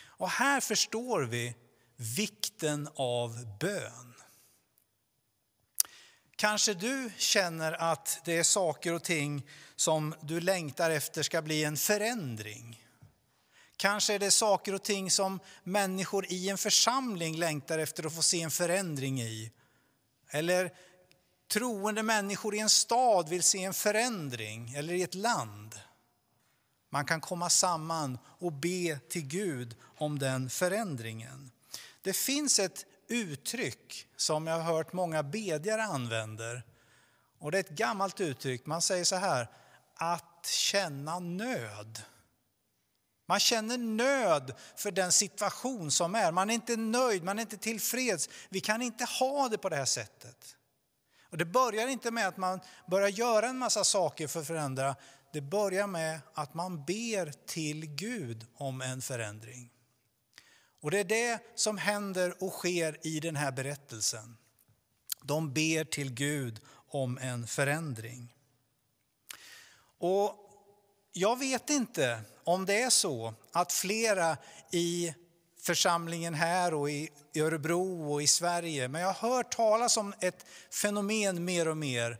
Och 0.00 0.28
här 0.30 0.60
förstår 0.60 1.22
vi 1.22 1.54
vikten 1.96 2.88
av 2.94 3.58
bön. 3.60 4.14
Kanske 6.42 6.74
du 6.74 7.10
känner 7.16 7.72
att 7.72 8.20
det 8.24 8.38
är 8.38 8.42
saker 8.42 8.92
och 8.92 9.02
ting 9.02 9.46
som 9.76 10.14
du 10.20 10.40
längtar 10.40 10.90
efter 10.90 11.22
ska 11.22 11.42
bli 11.42 11.64
en 11.64 11.76
förändring. 11.76 12.84
Kanske 13.76 14.14
är 14.14 14.18
det 14.18 14.30
saker 14.30 14.74
och 14.74 14.82
ting 14.82 15.10
som 15.10 15.40
människor 15.64 16.26
i 16.28 16.48
en 16.48 16.58
församling 16.58 17.36
längtar 17.36 17.78
efter 17.78 18.06
att 18.06 18.14
få 18.14 18.22
se 18.22 18.42
en 18.42 18.50
förändring 18.50 19.20
i. 19.20 19.52
Eller 20.30 20.72
troende 21.52 22.02
människor 22.02 22.54
i 22.54 22.58
en 22.58 22.70
stad 22.70 23.28
vill 23.28 23.42
se 23.42 23.64
en 23.64 23.74
förändring, 23.74 24.74
eller 24.74 24.94
i 24.94 25.02
ett 25.02 25.14
land. 25.14 25.80
Man 26.90 27.04
kan 27.04 27.20
komma 27.20 27.50
samman 27.50 28.18
och 28.24 28.52
be 28.52 28.98
till 29.08 29.26
Gud 29.26 29.76
om 29.96 30.18
den 30.18 30.50
förändringen. 30.50 31.50
Det 32.02 32.12
finns 32.12 32.58
ett 32.58 32.86
uttryck 33.08 34.06
som 34.16 34.46
jag 34.46 34.58
har 34.58 34.74
hört 34.74 34.92
många 34.92 35.22
bedjare 35.22 35.82
använder. 35.82 36.62
Och 37.38 37.52
det 37.52 37.58
är 37.58 37.60
ett 37.60 37.70
gammalt 37.70 38.20
uttryck. 38.20 38.66
Man 38.66 38.82
säger 38.82 39.04
så 39.04 39.16
här, 39.16 39.48
att 39.94 40.46
känna 40.46 41.18
nöd. 41.18 42.02
Man 43.26 43.40
känner 43.40 43.78
nöd 43.78 44.54
för 44.76 44.90
den 44.90 45.12
situation 45.12 45.90
som 45.90 46.14
är. 46.14 46.32
Man 46.32 46.50
är 46.50 46.54
inte 46.54 46.76
nöjd, 46.76 47.24
man 47.24 47.38
är 47.38 47.42
inte 47.42 47.56
tillfreds. 47.56 48.28
Vi 48.48 48.60
kan 48.60 48.82
inte 48.82 49.04
ha 49.04 49.48
det 49.48 49.58
på 49.58 49.68
det 49.68 49.76
här 49.76 49.84
sättet. 49.84 50.56
Och 51.30 51.38
det 51.38 51.44
börjar 51.44 51.88
inte 51.88 52.10
med 52.10 52.28
att 52.28 52.36
man 52.36 52.60
börjar 52.90 53.08
göra 53.08 53.48
en 53.48 53.58
massa 53.58 53.84
saker 53.84 54.26
för 54.26 54.40
att 54.40 54.46
förändra. 54.46 54.96
Det 55.32 55.40
börjar 55.40 55.86
med 55.86 56.20
att 56.34 56.54
man 56.54 56.84
ber 56.84 57.32
till 57.46 57.86
Gud 57.86 58.46
om 58.54 58.80
en 58.80 59.02
förändring. 59.02 59.71
Och 60.82 60.90
det 60.90 60.98
är 61.00 61.04
det 61.04 61.38
som 61.54 61.78
händer 61.78 62.34
och 62.44 62.52
sker 62.52 63.06
i 63.06 63.20
den 63.20 63.36
här 63.36 63.52
berättelsen. 63.52 64.36
De 65.22 65.52
ber 65.52 65.84
till 65.84 66.14
Gud 66.14 66.60
om 66.88 67.18
en 67.18 67.46
förändring. 67.46 68.34
Och 69.98 70.34
jag 71.12 71.38
vet 71.38 71.70
inte 71.70 72.20
om 72.44 72.66
det 72.66 72.82
är 72.82 72.90
så 72.90 73.34
att 73.52 73.72
flera 73.72 74.36
i 74.72 75.14
församlingen 75.60 76.34
här 76.34 76.74
och 76.74 76.90
i 76.90 77.08
Örebro 77.36 78.12
och 78.12 78.22
i 78.22 78.26
Sverige, 78.26 78.88
men 78.88 79.00
jag 79.00 79.12
har 79.12 79.28
hört 79.28 79.54
talas 79.56 79.96
om 79.96 80.14
ett 80.20 80.46
fenomen 80.70 81.44
mer 81.44 81.68
och 81.68 81.76
mer. 81.76 82.18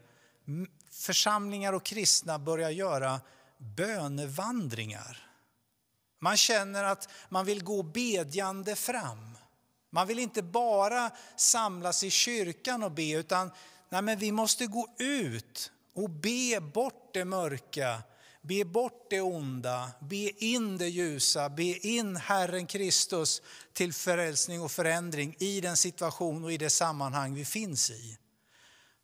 Församlingar 0.90 1.72
och 1.72 1.84
kristna 1.84 2.38
börjar 2.38 2.70
göra 2.70 3.20
bönevandringar. 3.58 5.31
Man 6.22 6.36
känner 6.36 6.84
att 6.84 7.08
man 7.28 7.46
vill 7.46 7.64
gå 7.64 7.82
bedjande 7.82 8.76
fram. 8.76 9.38
Man 9.90 10.06
vill 10.06 10.18
inte 10.18 10.42
bara 10.42 11.10
samlas 11.36 12.04
i 12.04 12.10
kyrkan 12.10 12.82
och 12.82 12.92
be, 12.92 13.10
utan 13.10 13.50
nej 13.88 14.02
men 14.02 14.18
vi 14.18 14.32
måste 14.32 14.66
gå 14.66 14.88
ut 14.98 15.72
och 15.94 16.10
be 16.10 16.60
bort 16.60 17.10
det 17.14 17.24
mörka, 17.24 18.02
be 18.42 18.64
bort 18.64 19.06
det 19.10 19.20
onda, 19.20 19.90
be 20.00 20.44
in 20.44 20.78
det 20.78 20.88
ljusa, 20.88 21.48
be 21.48 21.78
in 21.86 22.16
Herren 22.16 22.66
Kristus 22.66 23.42
till 23.72 23.92
frälsning 23.92 24.60
och 24.60 24.72
förändring 24.72 25.36
i 25.38 25.60
den 25.60 25.76
situation 25.76 26.44
och 26.44 26.52
i 26.52 26.56
det 26.56 26.70
sammanhang 26.70 27.34
vi 27.34 27.44
finns 27.44 27.90
i. 27.90 28.18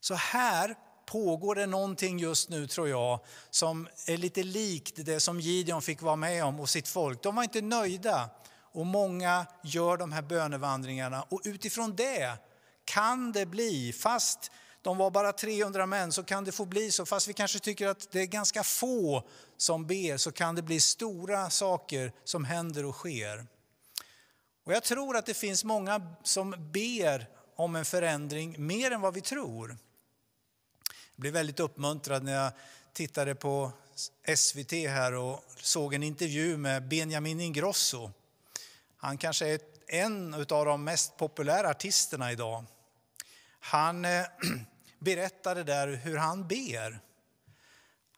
Så 0.00 0.14
här 0.14 0.76
pågår 1.10 1.54
det 1.54 1.66
någonting 1.66 2.18
just 2.18 2.48
nu 2.48 2.66
tror 2.66 2.88
jag 2.88 3.20
som 3.50 3.88
är 4.06 4.16
lite 4.16 4.42
likt 4.42 5.06
det 5.06 5.20
som 5.20 5.40
Gideon 5.40 5.82
fick 5.82 6.02
vara 6.02 6.16
med 6.16 6.44
om 6.44 6.60
och 6.60 6.68
sitt 6.68 6.88
folk. 6.88 7.22
De 7.22 7.36
var 7.36 7.42
inte 7.42 7.60
nöjda 7.60 8.30
och 8.72 8.86
många 8.86 9.46
gör 9.62 9.96
de 9.96 10.12
här 10.12 10.22
bönevandringarna 10.22 11.22
och 11.22 11.40
utifrån 11.44 11.96
det 11.96 12.38
kan 12.84 13.32
det 13.32 13.46
bli, 13.46 13.92
fast 13.92 14.50
de 14.82 14.98
var 14.98 15.10
bara 15.10 15.32
300 15.32 15.86
män, 15.86 16.12
så 16.12 16.22
kan 16.22 16.44
det 16.44 16.52
få 16.52 16.64
bli 16.64 16.90
så. 16.90 17.06
Fast 17.06 17.28
vi 17.28 17.32
kanske 17.32 17.58
tycker 17.58 17.88
att 17.88 18.10
det 18.10 18.20
är 18.20 18.26
ganska 18.26 18.62
få 18.62 19.22
som 19.56 19.86
ber 19.86 20.16
så 20.16 20.32
kan 20.32 20.54
det 20.54 20.62
bli 20.62 20.80
stora 20.80 21.50
saker 21.50 22.12
som 22.24 22.44
händer 22.44 22.84
och 22.84 22.94
sker. 22.94 23.46
Och 24.64 24.72
jag 24.72 24.84
tror 24.84 25.16
att 25.16 25.26
det 25.26 25.34
finns 25.34 25.64
många 25.64 26.14
som 26.22 26.54
ber 26.72 27.28
om 27.56 27.76
en 27.76 27.84
förändring 27.84 28.66
mer 28.66 28.90
än 28.90 29.00
vad 29.00 29.14
vi 29.14 29.20
tror. 29.20 29.76
Jag 31.18 31.20
blev 31.20 31.32
väldigt 31.32 31.60
uppmuntrad 31.60 32.22
när 32.22 32.32
jag 32.32 32.52
tittade 32.92 33.34
på 33.34 33.72
SVT 34.37 34.72
här 34.72 35.12
och 35.12 35.44
såg 35.60 35.94
en 35.94 36.02
intervju 36.02 36.56
med 36.56 36.88
Benjamin 36.88 37.40
Ingrosso. 37.40 38.10
Han 38.96 39.18
kanske 39.18 39.46
är 39.46 39.60
en 39.87 40.34
av 40.34 40.46
de 40.46 40.84
mest 40.84 41.16
populära 41.16 41.68
artisterna 41.68 42.32
idag. 42.32 42.64
Han 43.60 44.04
eh, 44.04 44.25
berättade 44.98 45.64
där 45.64 45.88
hur 45.88 46.16
han 46.16 46.48
ber. 46.48 47.00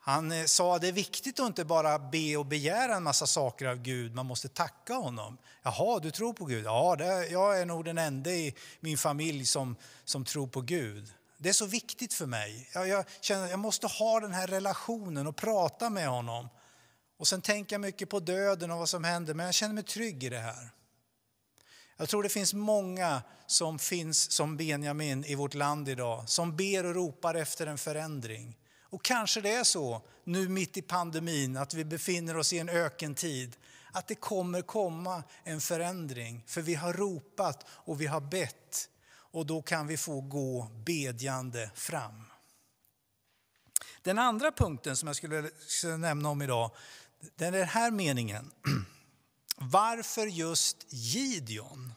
Han 0.00 0.33
eh, 0.33 0.45
sa 0.45 0.76
att 0.76 0.83
det 0.83 0.88
är 0.88 0.92
viktigt 0.92 1.40
att 1.40 1.47
inte 1.47 1.64
bara 1.64 1.99
be 1.99 2.37
och 2.37 2.47
begära 2.47 2.97
en 2.97 3.02
massa 3.02 3.26
saker 3.26 3.66
av 3.66 3.76
Gud, 3.76 4.14
man 4.14 4.26
måste 4.26 4.49
tacka 4.49 4.95
honom. 4.95 5.38
Jaha, 5.62 6.00
du 6.00 6.11
tror 6.11 6.33
på 6.33 6.45
Gud? 6.45 6.64
Ja, 6.64 6.97
det, 6.97 7.28
jag 7.28 7.61
är 7.61 7.66
nog 7.66 7.85
den 7.85 7.99
enda 7.99 8.30
i 8.30 8.54
min 8.80 8.99
familj 8.99 9.47
som, 9.47 9.76
som 10.04 10.25
tror 10.25 10.47
på 10.47 10.61
Gud. 10.61 11.14
Det 11.42 11.49
är 11.49 11.52
så 11.52 11.66
viktigt 11.66 12.14
för 12.14 12.26
mig. 12.26 12.70
Jag, 12.75 12.88
jag 12.88 13.04
känner 13.20 13.49
jag 13.49 13.59
måste 13.59 13.87
ha 13.87 14.20
den 14.20 14.32
här 14.32 14.47
relationen 14.47 15.26
och 15.26 15.37
prata 15.37 15.90
med 15.90 16.09
honom. 16.09 16.49
Och 17.16 17.28
sen 17.28 17.42
tänker 17.42 17.75
jag 17.75 17.80
mycket 17.80 18.09
på 18.09 18.20
döden 18.20 18.70
och 18.70 18.78
vad 18.78 18.88
som 18.88 19.04
händer, 19.04 19.35
men 19.35 19.47
jag 19.47 19.54
känner 19.54 19.75
mig 19.75 19.85
trygg 19.85 20.25
i 20.25 20.28
det 20.28 20.38
här. 20.38 20.70
Jag 21.97 22.09
tror 22.09 22.23
det 22.23 22.28
finns 22.28 22.54
många 22.54 23.23
som 23.47 23.78
finns 23.78 24.32
som 24.32 24.56
Benjamin 24.56 25.25
i 25.25 25.35
vårt 25.35 25.54
land 25.54 25.88
idag, 25.88 26.28
som 26.28 26.56
ber 26.56 26.87
och 26.87 26.94
ropar 26.94 27.35
efter 27.35 27.66
en 27.66 27.78
förändring. 27.78 28.56
Och 28.82 29.04
kanske 29.04 29.40
det 29.40 29.54
är 29.54 29.64
så 29.64 30.02
nu 30.25 30.49
mitt 30.49 30.76
i 30.76 30.82
pandemin 30.82 31.56
att 31.56 31.75
vi 31.75 31.85
befinner 31.85 32.37
oss 32.37 32.52
i 32.52 32.59
en 32.59 32.68
ökentid, 32.68 33.56
att 33.92 34.09
det 34.09 34.14
kommer 34.14 34.62
komma 34.62 35.23
en 35.44 35.61
förändring. 35.61 36.44
För 36.47 36.62
vi 36.62 36.75
har 36.75 36.92
ropat 36.92 37.66
och 37.68 38.00
vi 38.00 38.06
har 38.06 38.20
bett 38.20 38.88
och 39.31 39.47
då 39.47 39.63
kan 39.63 39.87
vi 39.87 39.97
få 39.97 40.21
gå 40.21 40.71
bedjande 40.85 41.71
fram. 41.75 42.25
Den 44.03 44.19
andra 44.19 44.53
punkten 44.53 44.97
som 44.97 45.07
jag 45.07 45.17
skulle 45.17 45.51
nämna 45.99 46.29
om 46.29 46.43
idag, 46.43 46.71
den 47.37 47.55
är 47.55 47.59
den 47.59 47.69
här 47.69 47.91
meningen. 47.91 48.51
Varför 49.57 50.27
just 50.27 50.87
Gideon? 50.89 51.93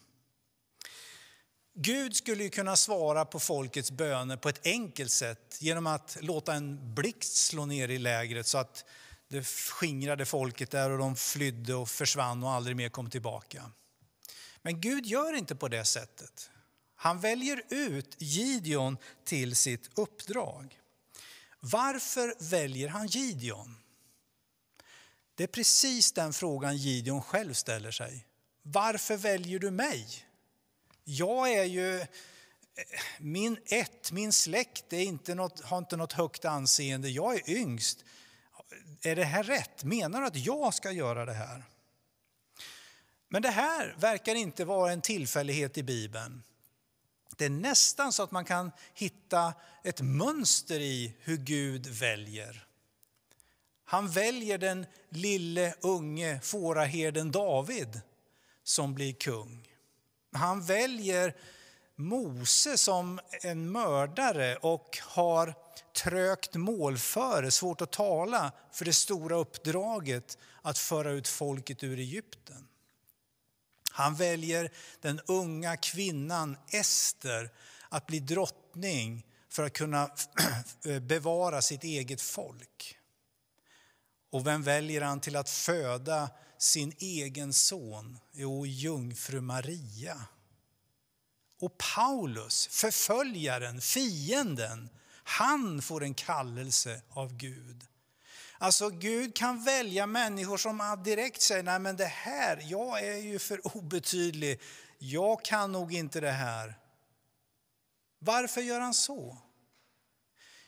Gud 1.76 2.16
skulle 2.16 2.42
ju 2.42 2.50
kunna 2.50 2.76
svara 2.76 3.24
på 3.24 3.40
folkets 3.40 3.90
böner 3.90 4.36
på 4.36 4.48
ett 4.48 4.66
enkelt 4.66 5.10
sätt 5.10 5.58
genom 5.60 5.86
att 5.86 6.16
låta 6.20 6.54
en 6.54 6.94
blixt 6.94 7.36
slå 7.36 7.66
ner 7.66 7.88
i 7.88 7.98
lägret 7.98 8.46
så 8.46 8.58
att 8.58 8.84
det 9.28 9.46
skingrade 9.46 10.26
folket 10.26 10.70
där 10.70 10.90
och 10.90 10.98
de 10.98 11.16
flydde 11.16 11.74
och 11.74 11.88
försvann 11.88 12.42
och 12.42 12.50
aldrig 12.50 12.76
mer 12.76 12.88
kom 12.88 13.10
tillbaka. 13.10 13.70
Men 14.62 14.80
Gud 14.80 15.06
gör 15.06 15.32
inte 15.32 15.56
på 15.56 15.68
det 15.68 15.84
sättet. 15.84 16.50
Han 16.96 17.20
väljer 17.20 17.62
ut 17.68 18.16
Gideon 18.18 18.96
till 19.24 19.56
sitt 19.56 19.98
uppdrag. 19.98 20.80
Varför 21.60 22.34
väljer 22.50 22.88
han 22.88 23.06
Gideon? 23.06 23.76
Det 25.34 25.44
är 25.44 25.48
precis 25.48 26.12
den 26.12 26.32
frågan 26.32 26.76
Gideon 26.76 27.22
själv 27.22 27.54
ställer 27.54 27.90
sig. 27.90 28.26
Varför 28.62 29.16
väljer 29.16 29.58
du 29.58 29.70
mig? 29.70 30.06
Jag 31.04 31.52
är 31.52 31.64
ju, 31.64 32.00
eh, 32.00 32.06
min 33.18 33.58
ett, 33.66 34.12
min 34.12 34.32
släkt 34.32 34.92
är 34.92 35.00
inte 35.00 35.34
något, 35.34 35.60
har 35.60 35.78
inte 35.78 35.96
något 35.96 36.12
högt 36.12 36.44
anseende. 36.44 37.08
Jag 37.08 37.34
är 37.34 37.50
yngst. 37.50 38.04
Är 39.02 39.16
det 39.16 39.24
här 39.24 39.42
rätt? 39.42 39.84
Menar 39.84 40.20
du 40.20 40.26
att 40.26 40.36
jag 40.36 40.74
ska 40.74 40.92
göra 40.92 41.24
det 41.24 41.32
här? 41.32 41.64
Men 43.28 43.42
det 43.42 43.50
här 43.50 43.96
verkar 43.98 44.34
inte 44.34 44.64
vara 44.64 44.92
en 44.92 45.02
tillfällighet 45.02 45.78
i 45.78 45.82
Bibeln. 45.82 46.42
Det 47.36 47.44
är 47.44 47.50
nästan 47.50 48.12
så 48.12 48.22
att 48.22 48.30
man 48.30 48.44
kan 48.44 48.72
hitta 48.94 49.54
ett 49.84 50.00
mönster 50.00 50.80
i 50.80 51.14
hur 51.20 51.36
Gud 51.36 51.86
väljer. 51.86 52.66
Han 53.84 54.08
väljer 54.08 54.58
den 54.58 54.86
lille 55.08 55.74
unge 55.80 56.40
fåraherden 56.40 57.30
David 57.30 58.00
som 58.62 58.94
blir 58.94 59.12
kung. 59.12 59.68
Han 60.32 60.62
väljer 60.62 61.34
Mose 61.96 62.78
som 62.78 63.20
en 63.42 63.72
mördare 63.72 64.56
och 64.56 64.98
har 65.02 65.54
trögt 65.92 66.54
målföre, 66.54 67.50
svårt 67.50 67.80
att 67.80 67.92
tala, 67.92 68.52
för 68.72 68.84
det 68.84 68.92
stora 68.92 69.36
uppdraget 69.36 70.38
att 70.62 70.78
föra 70.78 71.10
ut 71.10 71.28
folket 71.28 71.84
ur 71.84 71.98
Egypten. 71.98 72.68
Han 73.96 74.14
väljer 74.14 74.70
den 75.00 75.20
unga 75.26 75.76
kvinnan 75.76 76.56
Ester 76.68 77.50
att 77.88 78.06
bli 78.06 78.20
drottning 78.20 79.26
för 79.48 79.62
att 79.62 79.72
kunna 79.72 80.10
bevara 81.02 81.62
sitt 81.62 81.84
eget 81.84 82.20
folk. 82.20 82.98
Och 84.30 84.46
vem 84.46 84.62
väljer 84.62 85.00
han 85.00 85.20
till 85.20 85.36
att 85.36 85.50
föda 85.50 86.30
sin 86.58 86.92
egen 86.98 87.52
son? 87.52 88.18
Jo, 88.32 88.66
jungfru 88.66 89.40
Maria. 89.40 90.26
Och 91.60 91.78
Paulus, 91.96 92.66
förföljaren, 92.66 93.80
fienden, 93.80 94.88
han 95.24 95.82
får 95.82 96.04
en 96.04 96.14
kallelse 96.14 97.02
av 97.10 97.36
Gud. 97.36 97.86
Alltså 98.58 98.90
Gud 98.90 99.36
kan 99.36 99.64
välja 99.64 100.06
människor 100.06 100.56
som 100.56 101.02
direkt 101.04 101.42
säger, 101.42 101.62
nej 101.62 101.78
men 101.78 101.96
det 101.96 102.04
här, 102.04 102.62
jag 102.62 103.04
är 103.04 103.16
ju 103.16 103.38
för 103.38 103.76
obetydlig, 103.76 104.60
jag 104.98 105.44
kan 105.44 105.72
nog 105.72 105.94
inte 105.94 106.20
det 106.20 106.30
här. 106.30 106.78
Varför 108.18 108.60
gör 108.60 108.80
han 108.80 108.94
så? 108.94 109.38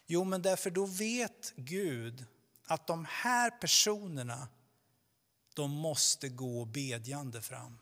Jo, 0.07 0.25
men 0.25 0.43
därför 0.43 0.71
då 0.71 0.87
vet 0.87 1.53
Gud 1.57 2.25
att 2.67 2.87
de 2.87 3.07
här 3.11 3.51
personerna, 3.51 4.49
de 5.55 5.71
måste 5.71 6.29
gå 6.29 6.65
bedjande 6.65 7.43
fram. 7.43 7.79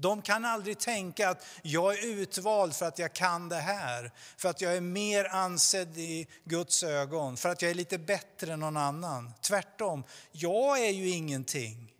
De 0.00 0.22
kan 0.22 0.44
aldrig 0.44 0.78
tänka 0.78 1.28
att 1.28 1.46
jag 1.62 1.98
är 1.98 2.06
utvald 2.06 2.76
för 2.76 2.86
att 2.86 2.98
jag 2.98 3.12
kan 3.12 3.48
det 3.48 3.56
här, 3.56 4.10
för 4.36 4.48
att 4.48 4.60
jag 4.60 4.76
är 4.76 4.80
mer 4.80 5.24
ansedd 5.24 5.98
i 5.98 6.26
Guds 6.44 6.82
ögon, 6.82 7.36
för 7.36 7.48
att 7.48 7.62
jag 7.62 7.70
är 7.70 7.74
lite 7.74 7.98
bättre 7.98 8.52
än 8.52 8.60
någon 8.60 8.76
annan. 8.76 9.32
Tvärtom, 9.40 10.04
jag 10.32 10.78
är 10.78 10.90
ju 10.90 11.08
ingenting. 11.08 11.94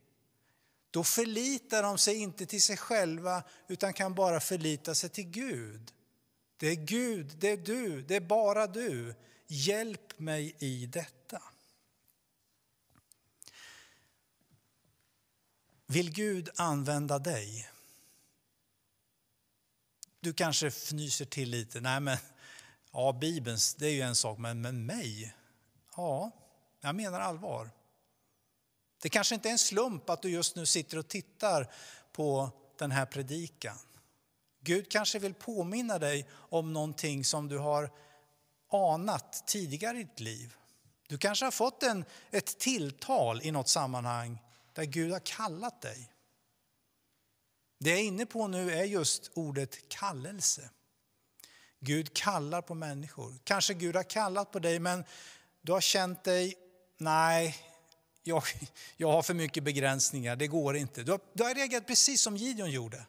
Då 0.90 1.04
förlitar 1.04 1.82
de 1.82 1.98
sig 1.98 2.16
inte 2.16 2.46
till 2.46 2.62
sig 2.62 2.76
själva 2.76 3.42
utan 3.68 3.92
kan 3.92 4.14
bara 4.14 4.40
förlita 4.40 4.94
sig 4.94 5.10
till 5.10 5.30
Gud. 5.30 5.92
Det 6.56 6.68
är 6.68 6.74
Gud, 6.74 7.36
det 7.38 7.50
är 7.50 7.56
du, 7.56 8.02
det 8.02 8.16
är 8.16 8.20
bara 8.20 8.66
du. 8.66 9.14
Hjälp 9.46 10.18
mig 10.18 10.56
i 10.58 10.86
detta. 10.86 11.42
Vill 15.86 16.12
Gud 16.12 16.48
använda 16.56 17.18
dig? 17.18 17.70
Du 20.20 20.32
kanske 20.32 20.66
fnyser 20.66 21.24
till 21.24 21.50
lite. 21.50 21.80
Nej, 21.80 22.00
men 22.00 22.16
ja, 22.92 23.12
Bibeln, 23.12 23.58
det 23.78 23.86
är 23.86 23.92
ju 23.92 24.00
en 24.00 24.16
sak, 24.16 24.38
men 24.38 24.60
med 24.60 24.74
mig? 24.74 25.34
Ja, 25.96 26.30
jag 26.80 26.94
menar 26.94 27.20
allvar. 27.20 27.70
Det 29.02 29.08
kanske 29.08 29.34
inte 29.34 29.48
är 29.48 29.52
en 29.52 29.58
slump 29.58 30.10
att 30.10 30.22
du 30.22 30.30
just 30.30 30.56
nu 30.56 30.66
sitter 30.66 30.98
och 30.98 31.08
tittar 31.08 31.72
på 32.12 32.50
den 32.78 32.90
här 32.90 33.06
predikan. 33.06 33.78
Gud 34.60 34.90
kanske 34.90 35.18
vill 35.18 35.34
påminna 35.34 35.98
dig 35.98 36.28
om 36.32 36.72
någonting 36.72 37.24
som 37.24 37.48
du 37.48 37.58
har 37.58 37.90
anat 38.72 39.46
tidigare 39.46 39.98
i 39.98 40.04
ditt 40.04 40.20
liv. 40.20 40.54
Du 41.08 41.18
kanske 41.18 41.44
har 41.44 41.50
fått 41.52 41.82
en, 41.82 42.04
ett 42.30 42.58
tilltal 42.58 43.42
i 43.42 43.50
något 43.50 43.68
sammanhang 43.68 44.38
där 44.72 44.84
Gud 44.84 45.12
har 45.12 45.20
kallat 45.20 45.80
dig. 45.80 46.08
Det 47.82 47.90
jag 47.90 47.98
är 47.98 48.02
inne 48.02 48.26
på 48.26 48.48
nu 48.48 48.72
är 48.72 48.84
just 48.84 49.30
ordet 49.34 49.88
kallelse. 49.88 50.70
Gud 51.80 52.14
kallar 52.14 52.62
på 52.62 52.74
människor. 52.74 53.34
Kanske 53.44 53.74
Gud 53.74 53.96
har 53.96 54.02
kallat 54.02 54.52
på 54.52 54.58
dig 54.58 54.78
men 54.78 55.04
du 55.62 55.72
har 55.72 55.80
känt 55.80 56.24
dig, 56.24 56.54
nej, 56.98 57.56
jag, 58.22 58.42
jag 58.96 59.12
har 59.12 59.22
för 59.22 59.34
mycket 59.34 59.64
begränsningar, 59.64 60.36
det 60.36 60.46
går 60.46 60.76
inte. 60.76 61.02
Du 61.02 61.10
har, 61.10 61.20
du 61.32 61.44
har 61.44 61.54
reagerat 61.54 61.86
precis 61.86 62.22
som 62.22 62.36
Gideon 62.36 62.70
gjorde. 62.70 63.06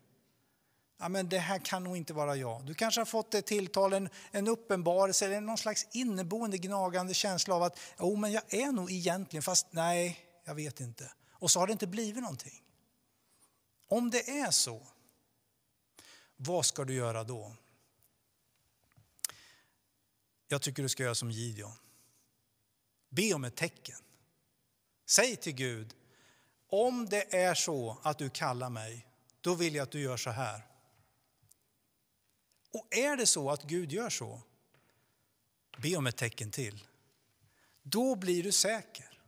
Ja, 0.99 1.09
men 1.09 1.29
det 1.29 1.39
här 1.39 1.59
kan 1.59 1.83
nog 1.83 1.97
inte 1.97 2.13
vara 2.13 2.35
jag. 2.35 2.65
Du 2.65 2.73
kanske 2.73 3.01
har 3.01 3.05
fått 3.05 3.33
ett 3.33 3.45
tilltal, 3.45 3.93
en, 3.93 4.09
en 4.31 4.47
uppenbarelse 4.47 5.25
eller 5.25 5.41
någon 5.41 5.57
slags 5.57 5.87
inneboende 5.91 6.57
gnagande 6.57 7.13
känsla 7.13 7.55
av 7.55 7.63
att 7.63 7.79
jo, 7.99 8.15
men 8.15 8.31
jag 8.31 8.53
är 8.53 8.71
nog 8.71 8.91
egentligen, 8.91 9.43
fast 9.43 9.67
nej, 9.71 10.19
jag 10.45 10.55
vet 10.55 10.79
inte. 10.79 11.11
Och 11.31 11.51
så 11.51 11.59
har 11.59 11.67
det 11.67 11.73
inte 11.73 11.87
blivit 11.87 12.23
någonting. 12.23 12.60
Om 13.91 14.09
det 14.09 14.29
är 14.29 14.51
så, 14.51 14.87
vad 16.35 16.65
ska 16.65 16.83
du 16.83 16.93
göra 16.93 17.23
då? 17.23 17.55
Jag 20.47 20.61
tycker 20.61 20.83
du 20.83 20.89
ska 20.89 21.03
göra 21.03 21.15
som 21.15 21.31
Gideon. 21.31 21.71
Be 23.09 23.33
om 23.33 23.43
ett 23.43 23.55
tecken. 23.55 23.99
Säg 25.05 25.35
till 25.35 25.53
Gud, 25.53 25.95
om 26.67 27.09
det 27.09 27.35
är 27.35 27.53
så 27.53 27.97
att 28.03 28.17
du 28.17 28.29
kallar 28.29 28.69
mig, 28.69 29.07
då 29.41 29.55
vill 29.55 29.75
jag 29.75 29.83
att 29.83 29.91
du 29.91 30.01
gör 30.01 30.17
så 30.17 30.29
här. 30.29 30.67
Och 32.73 32.87
är 32.91 33.17
det 33.17 33.25
så 33.25 33.49
att 33.49 33.63
Gud 33.63 33.91
gör 33.91 34.09
så, 34.09 34.41
be 35.77 35.95
om 35.95 36.07
ett 36.07 36.17
tecken 36.17 36.51
till. 36.51 36.87
Då 37.81 38.15
blir 38.15 38.43
du 38.43 38.51
säker. 38.51 39.21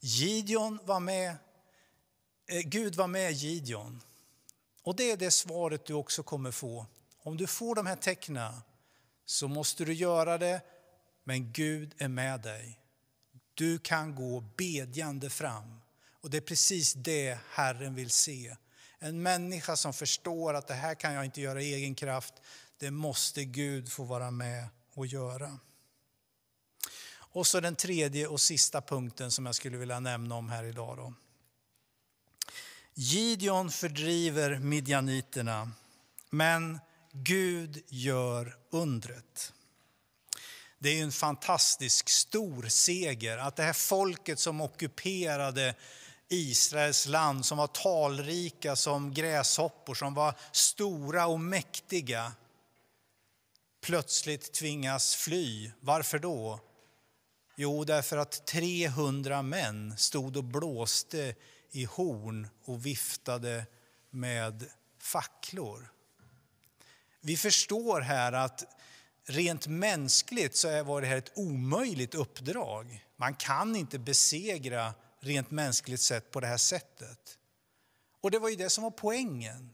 Gideon 0.00 0.78
var 0.82 1.00
med 1.00 1.36
Eh, 2.46 2.60
Gud 2.60 2.94
var 2.94 3.06
med 3.06 3.32
Gideon. 3.32 4.02
Och 4.82 4.96
det 4.96 5.10
är 5.10 5.16
det 5.16 5.30
svaret 5.30 5.86
du 5.86 5.94
också 5.94 6.22
kommer 6.22 6.50
få. 6.50 6.86
Om 7.18 7.36
du 7.36 7.46
får 7.46 7.74
de 7.74 7.86
här 7.86 7.96
tecknen 7.96 8.54
så 9.24 9.48
måste 9.48 9.84
du 9.84 9.92
göra 9.92 10.38
det, 10.38 10.60
men 11.24 11.52
Gud 11.52 11.94
är 11.98 12.08
med 12.08 12.40
dig. 12.40 12.80
Du 13.54 13.78
kan 13.78 14.14
gå 14.14 14.40
bedjande 14.40 15.30
fram. 15.30 15.80
Och 16.20 16.30
det 16.30 16.36
är 16.36 16.40
precis 16.40 16.92
det 16.92 17.38
Herren 17.50 17.94
vill 17.94 18.10
se. 18.10 18.56
En 18.98 19.22
människa 19.22 19.76
som 19.76 19.92
förstår 19.92 20.54
att 20.54 20.68
det 20.68 20.74
här 20.74 20.94
kan 20.94 21.12
jag 21.12 21.24
inte 21.24 21.40
göra 21.40 21.62
i 21.62 21.74
egen 21.74 21.94
kraft. 21.94 22.34
Det 22.78 22.90
måste 22.90 23.44
Gud 23.44 23.92
få 23.92 24.04
vara 24.04 24.30
med 24.30 24.68
och 24.94 25.06
göra. 25.06 25.58
Och 27.16 27.46
så 27.46 27.60
den 27.60 27.76
tredje 27.76 28.26
och 28.26 28.40
sista 28.40 28.80
punkten 28.80 29.30
som 29.30 29.46
jag 29.46 29.54
skulle 29.54 29.76
vilja 29.76 30.00
nämna 30.00 30.34
om 30.34 30.48
här 30.48 30.64
idag. 30.64 30.96
Då. 30.96 31.14
Gideon 32.98 33.70
fördriver 33.70 34.58
midjaniterna, 34.58 35.70
men 36.30 36.78
Gud 37.12 37.82
gör 37.88 38.56
undret. 38.70 39.52
Det 40.78 40.98
är 40.98 41.02
en 41.02 41.12
fantastisk 41.12 42.08
stor 42.08 42.68
seger 42.68 43.38
att 43.38 43.56
det 43.56 43.62
här 43.62 43.72
folket 43.72 44.38
som 44.38 44.60
ockuperade 44.60 45.74
Israels 46.28 47.06
land 47.06 47.46
som 47.46 47.58
var 47.58 47.66
talrika 47.66 48.76
som 48.76 49.14
gräshoppor, 49.14 49.94
som 49.94 50.14
var 50.14 50.34
stora 50.52 51.26
och 51.26 51.40
mäktiga 51.40 52.32
plötsligt 53.80 54.52
tvingas 54.52 55.16
fly. 55.16 55.70
Varför 55.80 56.18
då? 56.18 56.60
Jo, 57.58 57.84
därför 57.84 58.16
att 58.16 58.46
300 58.46 59.42
män 59.42 59.96
stod 59.96 60.36
och 60.36 60.44
blåste 60.44 61.34
i 61.70 61.84
horn 61.84 62.48
och 62.64 62.86
viftade 62.86 63.66
med 64.10 64.64
facklor. 64.98 65.92
Vi 67.20 67.36
förstår 67.36 68.00
här 68.00 68.32
att 68.32 68.64
rent 69.24 69.66
mänskligt 69.66 70.56
så 70.56 70.84
var 70.84 71.00
det 71.00 71.06
här 71.06 71.16
ett 71.16 71.32
omöjligt 71.38 72.14
uppdrag. 72.14 73.04
Man 73.16 73.34
kan 73.34 73.76
inte 73.76 73.98
besegra 73.98 74.94
rent 75.20 75.50
mänskligt 75.50 76.00
sett 76.00 76.30
på 76.30 76.40
det 76.40 76.46
här 76.46 76.56
sättet. 76.56 77.38
Och 78.20 78.30
det 78.30 78.38
var 78.38 78.48
ju 78.48 78.56
det 78.56 78.70
som 78.70 78.84
var 78.84 78.90
poängen. 78.90 79.70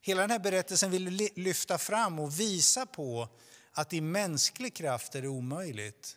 Hela 0.00 0.20
den 0.20 0.30
här 0.30 0.38
berättelsen 0.38 0.90
vill 0.90 1.30
lyfta 1.34 1.78
fram 1.78 2.18
och 2.18 2.40
visa 2.40 2.86
på 2.86 3.28
att 3.72 3.92
i 3.92 4.00
mänsklig 4.00 4.74
kraft 4.74 5.14
är 5.14 5.22
det 5.22 5.28
omöjligt. 5.28 6.16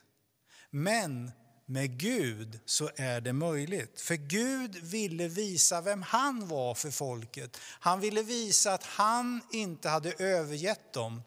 Men 0.75 1.31
med 1.65 1.99
Gud 1.99 2.59
så 2.65 2.89
är 2.95 3.21
det 3.21 3.33
möjligt. 3.33 4.01
För 4.01 4.15
Gud 4.15 4.75
ville 4.75 5.27
visa 5.27 5.81
vem 5.81 6.01
han 6.01 6.47
var 6.47 6.75
för 6.75 6.91
folket. 6.91 7.57
Han 7.61 7.99
ville 7.99 8.23
visa 8.23 8.73
att 8.73 8.83
han 8.83 9.41
inte 9.51 9.89
hade 9.89 10.13
övergett 10.13 10.93
dem. 10.93 11.21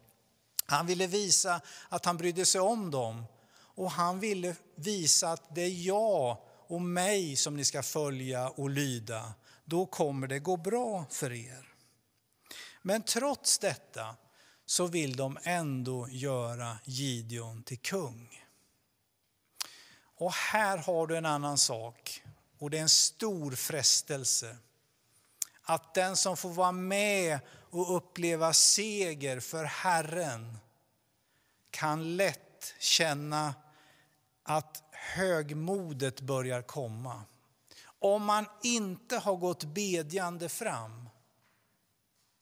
Han 0.66 0.86
ville 0.86 1.06
visa 1.06 1.60
att 1.88 2.04
han 2.04 2.16
brydde 2.16 2.46
sig 2.46 2.60
om 2.60 2.90
dem. 2.90 3.24
Och 3.58 3.90
han 3.90 4.20
ville 4.20 4.56
visa 4.74 5.32
att 5.32 5.54
det 5.54 5.62
är 5.62 5.86
jag 5.86 6.38
och 6.66 6.82
mig 6.82 7.36
som 7.36 7.56
ni 7.56 7.64
ska 7.64 7.82
följa 7.82 8.48
och 8.48 8.70
lyda. 8.70 9.34
Då 9.64 9.86
kommer 9.86 10.26
det 10.26 10.38
gå 10.38 10.56
bra 10.56 11.04
för 11.10 11.32
er. 11.32 11.68
Men 12.82 13.02
trots 13.02 13.58
detta 13.58 14.16
så 14.66 14.86
vill 14.86 15.16
de 15.16 15.38
ändå 15.42 16.08
göra 16.08 16.78
Gideon 16.84 17.62
till 17.62 17.78
kung. 17.78 18.45
Och 20.16 20.32
här 20.32 20.78
har 20.78 21.06
du 21.06 21.16
en 21.16 21.26
annan 21.26 21.58
sak, 21.58 22.22
och 22.58 22.70
det 22.70 22.78
är 22.78 22.82
en 22.82 22.88
stor 22.88 23.52
frestelse. 23.52 24.56
Att 25.62 25.94
den 25.94 26.16
som 26.16 26.36
får 26.36 26.50
vara 26.50 26.72
med 26.72 27.38
och 27.70 27.96
uppleva 27.96 28.52
seger 28.52 29.40
för 29.40 29.64
Herren 29.64 30.58
kan 31.70 32.16
lätt 32.16 32.74
känna 32.78 33.54
att 34.42 34.82
högmodet 34.92 36.20
börjar 36.20 36.62
komma. 36.62 37.22
Om 37.98 38.24
man 38.24 38.46
inte 38.62 39.16
har 39.16 39.36
gått 39.36 39.64
bedjande 39.64 40.48
fram, 40.48 41.08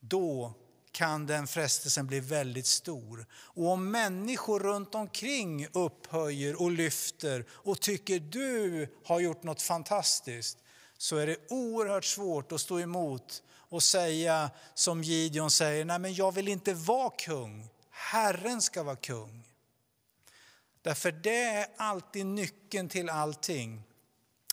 då 0.01 0.55
kan 0.95 1.27
den 1.27 1.47
frestelsen 1.47 2.07
bli 2.07 2.21
väldigt 2.21 2.67
stor. 2.67 3.27
Och 3.33 3.69
om 3.69 3.91
människor 3.91 4.61
runt 4.61 4.95
omkring 4.95 5.67
upphöjer 5.73 6.63
och 6.63 6.71
lyfter 6.71 7.45
och 7.51 7.81
tycker 7.81 8.21
du 8.21 8.89
har 9.05 9.21
gjort 9.21 9.43
något 9.43 9.63
fantastiskt, 9.63 10.59
så 10.99 11.17
är 11.17 11.27
det 11.27 11.37
oerhört 11.49 12.05
svårt 12.05 12.53
att 12.53 12.61
stå 12.61 12.81
emot 12.81 13.43
och 13.53 13.83
säga 13.83 14.51
som 14.75 15.03
Gideon 15.03 15.51
säger, 15.51 15.85
nej 15.85 15.99
men 15.99 16.15
jag 16.15 16.33
vill 16.33 16.49
inte 16.49 16.75
vara 16.75 17.11
kung, 17.11 17.69
Herren 17.91 18.63
ska 18.63 18.83
vara 18.83 18.97
kung. 18.97 19.45
Därför 20.83 21.13
det 21.13 21.45
är 21.45 21.67
alltid 21.77 22.27
nyckeln 22.27 22.89
till 22.89 23.09
allting. 23.11 23.83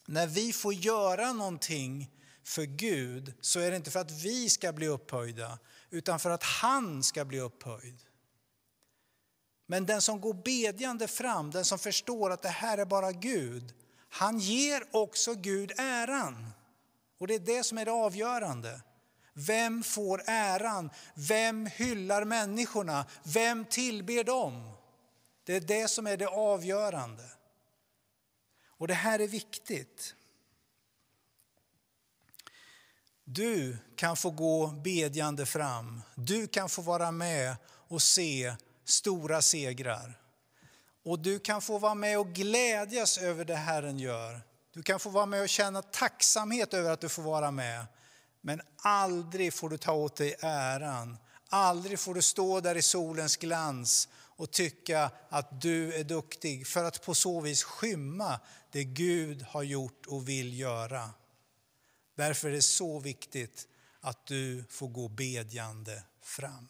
När 0.06 0.28
vi 0.28 0.54
får 0.54 0.74
göra 0.74 1.34
någonting 1.34 2.10
för 2.44 2.64
Gud 2.64 3.34
så 3.42 3.60
är 3.60 3.72
det 3.72 3.78
inte 3.78 3.92
för 3.92 4.00
att 4.00 4.12
vi 4.12 4.50
ska 4.50 4.74
bli 4.74 4.88
upphöjda 4.88 5.60
utan 5.92 6.20
för 6.20 6.30
att 6.30 6.44
han 6.44 7.04
ska 7.04 7.26
bli 7.26 7.40
upphöjd. 7.40 8.00
Men 9.66 9.86
den 9.86 10.02
som 10.02 10.22
går 10.22 10.34
bedjande 10.34 11.08
fram, 11.08 11.52
den 11.52 11.66
som 11.66 11.80
förstår 11.80 12.30
att 12.30 12.42
det 12.42 12.50
här 12.50 12.78
är 12.78 12.86
bara 12.86 13.12
Gud, 13.12 13.74
han 14.10 14.40
ger 14.40 14.84
också 14.92 15.34
Gud 15.34 15.72
äran. 15.78 16.52
Och 17.18 17.28
det 17.28 17.36
är 17.36 17.40
det 17.40 17.64
som 17.64 17.78
är 17.78 17.86
det 17.86 17.92
avgörande. 17.92 18.82
Vem 19.34 19.84
får 19.84 20.24
äran? 20.28 20.90
Vem 21.14 21.66
hyllar 21.66 22.26
människorna? 22.26 23.06
Vem 23.24 23.66
tillber 23.66 24.24
dem? 24.24 24.72
Det 25.44 25.56
är 25.56 25.62
det 25.62 25.88
som 25.88 26.08
är 26.08 26.18
det 26.18 26.28
avgörande. 26.28 27.24
Och 28.66 28.88
det 28.88 28.94
här 28.94 29.20
är 29.20 29.28
viktigt. 29.28 30.16
Du 33.26 33.78
kan 33.96 34.18
få 34.18 34.30
gå 34.30 34.68
bedjande 34.68 35.46
fram. 35.46 36.02
Du 36.16 36.48
kan 36.48 36.70
få 36.70 36.82
vara 36.82 37.12
med 37.12 37.56
och 37.68 38.02
se 38.02 38.56
stora 38.86 39.42
segrar. 39.42 40.20
Och 41.06 41.20
du 41.20 41.40
kan 41.40 41.62
få 41.62 41.78
vara 41.78 41.96
med 41.96 42.20
och 42.20 42.28
glädjas 42.28 43.18
över 43.18 43.46
det 43.46 43.56
Herren 43.56 44.00
gör. 44.00 44.42
Du 44.74 44.84
kan 44.84 45.00
få 45.00 45.10
vara 45.10 45.26
med 45.26 45.42
och 45.42 45.50
känna 45.50 45.82
tacksamhet 45.82 46.74
över 46.74 46.92
att 46.92 47.02
du 47.02 47.10
får 47.10 47.24
vara 47.24 47.52
med. 47.52 47.86
Men 48.42 48.62
aldrig 48.78 49.54
får 49.54 49.70
du 49.70 49.78
ta 49.78 49.92
åt 49.92 50.16
dig 50.16 50.36
äran. 50.40 51.18
Aldrig 51.50 52.00
får 52.00 52.14
du 52.14 52.22
stå 52.22 52.60
där 52.60 52.76
i 52.76 52.82
solens 52.82 53.38
glans 53.38 54.10
och 54.42 54.52
tycka 54.52 55.12
att 55.30 55.62
du 55.62 55.94
är 55.94 56.04
duktig 56.04 56.68
för 56.68 56.84
att 56.84 57.06
på 57.06 57.16
så 57.16 57.42
vis 57.42 57.64
skymma 57.64 58.40
det 58.72 58.84
Gud 58.84 59.42
har 59.42 59.64
gjort 59.64 60.06
och 60.08 60.30
vill 60.30 60.60
göra. 60.60 61.10
Därför 62.16 62.50
är 62.50 62.54
det 62.54 62.62
så 62.62 63.00
viktigt 63.00 63.68
att 64.00 64.26
du 64.26 64.64
får 64.70 64.88
gå 64.88 65.08
bedjande 65.08 66.04
fram. 66.22 66.68